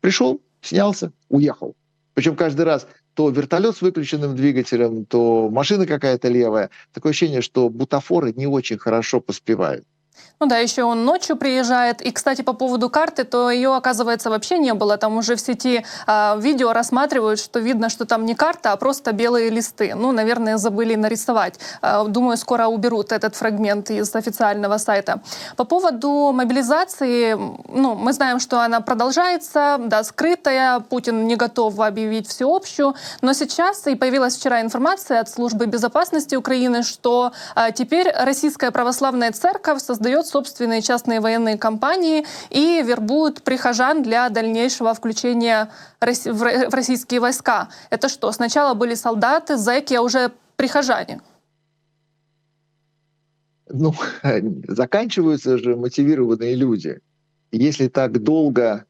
Пришел, 0.00 0.42
снялся, 0.62 1.12
уехал. 1.28 1.76
Причем 2.14 2.36
каждый 2.36 2.62
раз 2.62 2.86
то 3.14 3.28
вертолет 3.28 3.76
с 3.76 3.82
выключенным 3.82 4.34
двигателем, 4.34 5.04
то 5.04 5.50
машина 5.50 5.86
какая-то 5.86 6.28
левая. 6.28 6.70
Такое 6.94 7.10
ощущение, 7.10 7.42
что 7.42 7.68
бутафоры 7.68 8.32
не 8.32 8.46
очень 8.46 8.78
хорошо 8.78 9.20
поспевают. 9.20 9.84
Ну 10.42 10.48
да, 10.48 10.58
еще 10.58 10.82
он 10.82 11.04
ночью 11.04 11.36
приезжает. 11.36 12.02
И, 12.02 12.10
кстати, 12.10 12.42
по 12.42 12.52
поводу 12.52 12.90
карты, 12.90 13.22
то 13.22 13.48
ее, 13.48 13.76
оказывается, 13.76 14.28
вообще 14.28 14.58
не 14.58 14.74
было. 14.74 14.96
Там 14.96 15.16
уже 15.16 15.36
в 15.36 15.40
сети 15.40 15.84
э, 16.06 16.40
видео 16.40 16.72
рассматривают, 16.72 17.38
что 17.38 17.60
видно, 17.60 17.88
что 17.88 18.06
там 18.06 18.26
не 18.26 18.34
карта, 18.34 18.72
а 18.72 18.76
просто 18.76 19.12
белые 19.12 19.50
листы. 19.50 19.94
Ну, 19.94 20.10
наверное, 20.10 20.56
забыли 20.56 20.96
нарисовать. 20.96 21.60
Э, 21.80 22.04
думаю, 22.08 22.36
скоро 22.36 22.66
уберут 22.66 23.12
этот 23.12 23.36
фрагмент 23.36 23.90
из 23.90 24.12
официального 24.16 24.78
сайта. 24.78 25.20
По 25.56 25.62
поводу 25.62 26.32
мобилизации, 26.32 27.34
ну, 27.68 27.94
мы 27.94 28.12
знаем, 28.12 28.40
что 28.40 28.60
она 28.60 28.80
продолжается, 28.80 29.76
да, 29.78 30.02
скрытая. 30.02 30.80
Путин 30.80 31.28
не 31.28 31.36
готов 31.36 31.78
объявить 31.78 32.26
всеобщую. 32.26 32.96
Но 33.20 33.32
сейчас 33.32 33.86
и 33.86 33.94
появилась 33.94 34.36
вчера 34.36 34.60
информация 34.60 35.20
от 35.20 35.28
службы 35.28 35.66
безопасности 35.66 36.34
Украины, 36.34 36.82
что 36.82 37.30
э, 37.54 37.70
теперь 37.72 38.10
Российская 38.10 38.72
православная 38.72 39.30
церковь 39.30 39.80
создает 39.80 40.11
собственные 40.22 40.82
частные 40.82 41.20
военные 41.20 41.56
компании 41.56 42.24
и 42.50 42.82
вербуют 42.82 43.42
прихожан 43.42 44.02
для 44.02 44.28
дальнейшего 44.28 44.92
включения 44.92 45.70
в 46.00 46.74
российские 46.74 47.20
войска. 47.20 47.68
Это 47.90 48.08
что, 48.08 48.30
сначала 48.32 48.74
были 48.74 48.94
солдаты, 48.94 49.56
зэки, 49.56 49.94
а 49.94 50.02
уже 50.02 50.32
прихожане? 50.56 51.20
Ну, 53.68 53.94
заканчиваются 54.68 55.56
же 55.58 55.76
мотивированные 55.76 56.54
люди. 56.54 57.00
Если 57.50 57.88
так 57.88 58.22
долго 58.22 58.84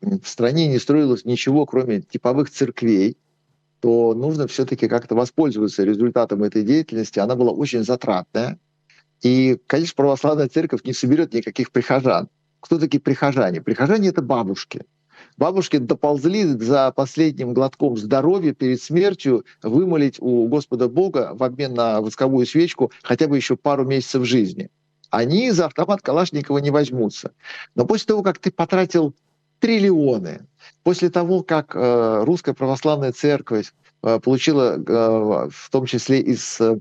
в 0.00 0.26
стране 0.26 0.68
не 0.68 0.78
строилось 0.78 1.24
ничего, 1.24 1.66
кроме 1.66 2.02
типовых 2.02 2.50
церквей, 2.50 3.16
то 3.80 4.14
нужно 4.14 4.46
все-таки 4.46 4.88
как-то 4.88 5.14
воспользоваться 5.14 5.84
результатом 5.84 6.42
этой 6.42 6.62
деятельности. 6.62 7.18
Она 7.18 7.34
была 7.36 7.52
очень 7.52 7.84
затратная. 7.84 8.58
И, 9.22 9.58
конечно, 9.66 9.94
православная 9.96 10.48
церковь 10.48 10.84
не 10.84 10.92
соберет 10.92 11.32
никаких 11.32 11.72
прихожан. 11.72 12.28
Кто 12.60 12.78
такие 12.78 13.00
прихожане? 13.00 13.60
Прихожане— 13.60 14.08
это 14.10 14.22
бабушки. 14.22 14.82
Бабушки 15.36 15.78
доползли 15.78 16.44
за 16.44 16.92
последним 16.92 17.52
глотком 17.54 17.96
здоровья 17.96 18.52
перед 18.52 18.82
смертью 18.82 19.44
вымолить 19.62 20.16
у 20.20 20.48
Господа 20.48 20.88
Бога 20.88 21.32
в 21.34 21.42
обмен 21.42 21.74
на 21.74 22.00
восковую 22.00 22.46
свечку 22.46 22.90
хотя 23.02 23.28
бы 23.28 23.36
еще 23.36 23.56
пару 23.56 23.84
месяцев 23.84 24.24
жизни. 24.24 24.70
Они 25.10 25.50
за 25.50 25.66
автомат 25.66 26.02
Калашникова 26.02 26.58
не 26.58 26.70
возьмутся. 26.70 27.32
Но 27.74 27.86
после 27.86 28.06
того, 28.06 28.22
как 28.22 28.38
ты 28.38 28.50
потратил 28.50 29.14
триллионы, 29.60 30.46
после 30.82 31.10
того, 31.10 31.42
как 31.42 31.74
э, 31.74 32.24
Русская 32.24 32.54
Православная 32.54 33.12
Церковь 33.12 33.72
э, 34.02 34.18
получила 34.20 34.76
э, 34.76 35.48
в 35.50 35.70
том 35.70 35.86
числе 35.86 36.20
из 36.20 36.60
э, 36.60 36.78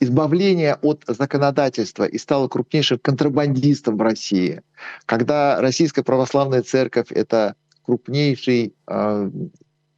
избавление 0.00 0.74
от 0.82 1.04
законодательства 1.06 2.04
и 2.04 2.18
стала 2.18 2.48
крупнейшим 2.48 2.98
контрабандистом 2.98 3.96
в 3.96 4.02
России, 4.02 4.62
когда 5.06 5.60
Российская 5.60 6.02
Православная 6.02 6.62
Церковь— 6.62 7.06
это 7.10 7.54
крупнейший 7.84 8.74
э, 8.86 9.30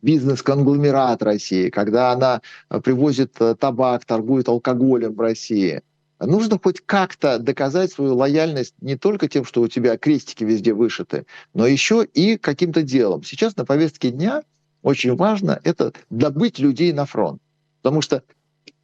бизнес-конгломерат 0.03 1.23
России, 1.23 1.71
когда 1.71 2.13
она 2.13 2.43
э, 2.71 2.81
привозит 2.81 3.35
э, 3.41 3.55
табак, 3.55 4.05
торгует 4.05 4.49
алкоголем 4.49 5.15
в 5.15 5.21
России, 5.21 5.83
нужно 6.21 6.59
хоть 6.63 6.81
как-то 6.85 7.39
доказать 7.39 7.93
свою 7.93 8.15
лояльность 8.15 8.75
не 8.81 8.97
только 8.97 9.29
тем, 9.29 9.45
что 9.45 9.63
у 9.63 9.69
тебя 9.69 9.97
крестики 9.97 10.45
везде 10.45 10.75
вышиты, 10.75 11.27
но 11.55 11.67
еще 11.67 12.05
и 12.05 12.37
каким-то 12.37 12.83
делом. 12.83 13.25
Сейчас 13.25 13.57
на 13.57 13.65
повестке 13.65 14.11
дня 14.11 14.43
очень 14.83 15.17
важно 15.17 15.61
это 15.65 15.93
добыть 16.11 16.59
людей 16.59 16.93
на 16.93 17.07
фронт. 17.07 17.41
Потому 17.83 18.03
что 18.03 18.23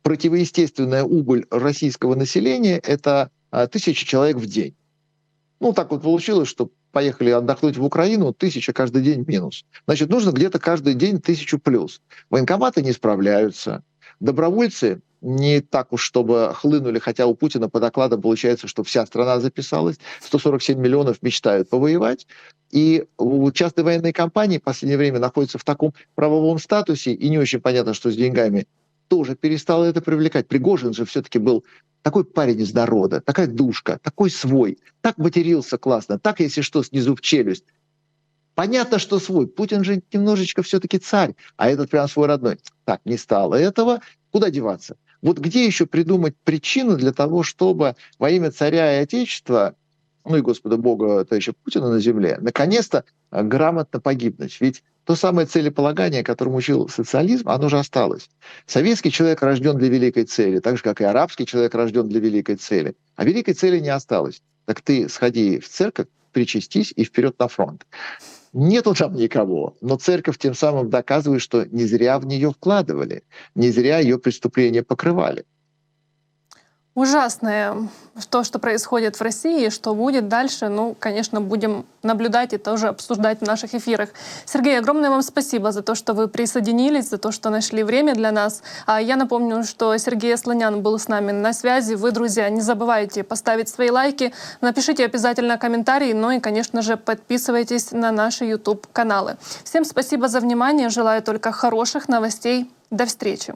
противоестественная 0.05 1.03
убыль 1.03 1.47
российского 1.51 2.15
населения— 2.15 2.79
это 2.85 3.31
а, 3.51 3.67
тысяча 3.67 4.07
человек 4.07 4.37
в 4.37 4.47
день. 4.47 4.77
Ну, 5.61 5.73
так 5.73 5.91
вот 5.91 6.03
получилось, 6.03 6.49
что 6.49 6.71
поехали 6.93 7.31
отдохнуть 7.31 7.79
в 7.79 7.85
Украину, 7.85 8.35
тысяча 8.35 8.75
каждый 8.75 9.03
день 9.03 9.25
минус. 9.27 9.65
Значит, 9.87 10.11
нужно 10.11 10.31
где-то 10.31 10.59
каждый 10.59 10.93
день 10.93 11.21
тысячу 11.21 11.59
плюс. 11.59 12.03
Военкоматы 12.29 12.83
не 12.83 12.93
справляются. 12.93 13.83
Добровольцы 14.21 15.01
не 15.23 15.63
так 15.63 15.91
уж, 15.91 16.03
чтобы 16.03 16.53
хлынули, 16.55 16.99
хотя 16.99 17.27
у 17.27 17.35
Путина 17.35 17.71
по 17.71 17.81
докладам 17.81 18.21
получается, 18.21 18.69
что 18.69 18.85
вся 18.85 19.07
страна 19.07 19.41
записалась, 19.41 19.97
147 20.21 20.79
миллионов 20.79 21.23
мечтают 21.23 21.71
повоевать, 21.71 22.27
и 22.71 23.07
частные 23.55 23.85
военные 23.85 24.13
компании 24.13 24.59
в 24.59 24.63
последнее 24.63 24.99
время 24.99 25.19
находятся 25.19 25.57
в 25.57 25.65
таком 25.65 25.95
правовом 26.15 26.59
статусе, 26.59 27.15
и 27.15 27.31
не 27.31 27.39
очень 27.39 27.61
понятно, 27.61 27.95
что 27.95 28.11
с 28.11 28.17
деньгами 28.17 28.67
тоже 29.09 29.37
перестало 29.37 29.85
это 29.85 30.01
привлекать. 30.01 30.49
Пригожин 30.49 30.93
же 30.95 31.05
все-таки 31.05 31.39
был 31.39 31.65
такой 32.03 32.25
парень 32.25 32.61
из 32.61 32.75
народа, 32.75 33.21
такая 33.21 33.47
душка, 33.47 33.99
такой 34.03 34.31
свой, 34.31 34.79
так 35.01 35.17
матерился 35.19 35.79
классно, 35.79 36.19
так, 36.19 36.41
если 36.41 36.61
что, 36.61 36.83
снизу 36.83 37.17
в 37.17 37.21
челюсть. 37.21 37.65
Понятно, 38.55 38.99
что 38.99 39.19
свой. 39.19 39.49
Путин 39.49 39.83
же 39.83 40.03
немножечко 40.13 40.63
все-таки 40.63 40.99
царь, 40.99 41.35
а 41.57 41.69
этот 41.69 41.91
прям 41.91 42.07
свой 42.09 42.29
родной. 42.29 42.59
Так, 42.85 43.01
не 43.05 43.17
стало 43.17 43.57
этого. 43.57 44.01
Куда 44.31 44.51
деваться? 44.51 44.97
Вот 45.23 45.39
где 45.39 45.65
еще 45.65 45.87
придумать 45.87 46.37
причину 46.45 46.97
для 46.97 47.13
того, 47.13 47.43
чтобы 47.43 47.97
во 48.19 48.31
имя 48.31 48.53
царя 48.53 48.99
и 48.99 49.03
отечества, 49.03 49.75
ну 50.25 50.37
и 50.37 50.43
Господа 50.43 50.77
Бога, 50.77 51.25
товарища 51.25 51.55
Путина 51.65 51.89
на 51.89 51.99
земле, 51.99 52.39
наконец-то 52.41 53.05
грамотно 53.31 54.01
погибнуть? 54.01 54.61
Ведь 54.61 54.85
то 55.05 55.15
самое 55.15 55.47
целеполагание, 55.47 56.25
которому 56.25 56.57
учил 56.57 56.89
социализм, 56.89 57.49
оно 57.49 57.69
же 57.69 57.79
осталось. 57.79 58.29
Советский 58.67 59.11
человек 59.11 59.43
рожден 59.43 59.77
для 59.77 59.89
великой 59.89 60.25
цели, 60.25 60.61
так 60.61 60.77
же, 60.77 60.83
как 60.83 61.01
и 61.01 61.05
арабский 61.05 61.47
человек 61.47 61.75
рожден 61.75 62.09
для 62.09 62.21
великой 62.21 62.57
цели. 62.57 62.95
А 63.17 63.25
великой 63.25 63.55
цели 63.55 63.81
не 63.81 63.91
осталось. 63.91 64.43
Так 64.65 64.81
ты 64.81 65.09
сходи 65.09 65.59
в 65.59 65.69
церковь, 65.69 66.07
причастись 66.33 66.93
и 66.97 67.05
вперед 67.05 67.39
на 67.39 67.49
фронт. 67.49 67.87
Нету 68.53 68.95
там 68.95 69.15
никого, 69.15 69.77
но 69.81 69.97
церковь 69.97 70.39
тем 70.39 70.55
самым 70.55 70.89
доказывает, 70.89 71.43
что 71.43 71.65
не 71.67 71.85
зря 71.85 72.19
в 72.19 72.27
нее 72.27 72.53
вкладывали, 72.53 73.25
не 73.55 73.71
зря 73.71 73.99
ее 73.99 74.19
преступления 74.19 74.83
покрывали. 74.83 75.45
Ужасное 76.95 77.89
то, 78.31 78.45
что 78.45 78.59
происходит 78.59 79.17
в 79.17 79.23
России, 79.23 79.69
что 79.69 79.95
будет 79.95 80.29
дальше, 80.29 80.69
ну, 80.69 80.95
конечно, 80.99 81.41
будем 81.41 81.85
наблюдать 82.03 82.53
и 82.53 82.59
тоже 82.59 82.89
обсуждать 82.89 83.41
в 83.41 83.43
наших 83.43 83.75
эфирах. 83.75 84.11
Сергей, 84.45 84.79
огромное 84.79 85.11
вам 85.11 85.23
спасибо 85.23 85.73
за 85.73 85.83
то, 85.83 85.95
что 85.95 86.15
вы 86.15 86.29
присоединились, 86.29 87.09
за 87.09 87.19
то, 87.19 87.33
что 87.33 87.51
нашли 87.51 87.83
время 87.83 88.15
для 88.15 88.31
нас. 88.31 88.63
А 88.87 89.01
я 89.01 89.17
напомню, 89.17 89.65
что 89.65 89.97
Сергей 89.97 90.37
Слонян 90.37 90.81
был 90.83 90.99
с 90.99 91.09
нами 91.09 91.33
на 91.33 91.53
связи. 91.53 91.95
Вы, 91.95 92.13
друзья, 92.13 92.49
не 92.51 92.61
забывайте 92.61 93.25
поставить 93.25 93.69
свои 93.69 93.91
лайки, 93.91 94.33
напишите 94.61 95.05
обязательно 95.05 95.59
комментарии, 95.59 96.13
ну 96.13 96.31
и, 96.31 96.41
конечно 96.41 96.83
же, 96.83 96.97
подписывайтесь 96.97 97.91
на 97.91 98.13
наши 98.13 98.45
YouTube-каналы. 98.45 99.37
Всем 99.65 99.85
спасибо 99.85 100.29
за 100.29 100.41
внимание, 100.41 100.89
желаю 100.89 101.23
только 101.23 101.51
хороших 101.51 102.09
новостей. 102.09 102.71
До 102.91 103.07
встречи! 103.07 103.55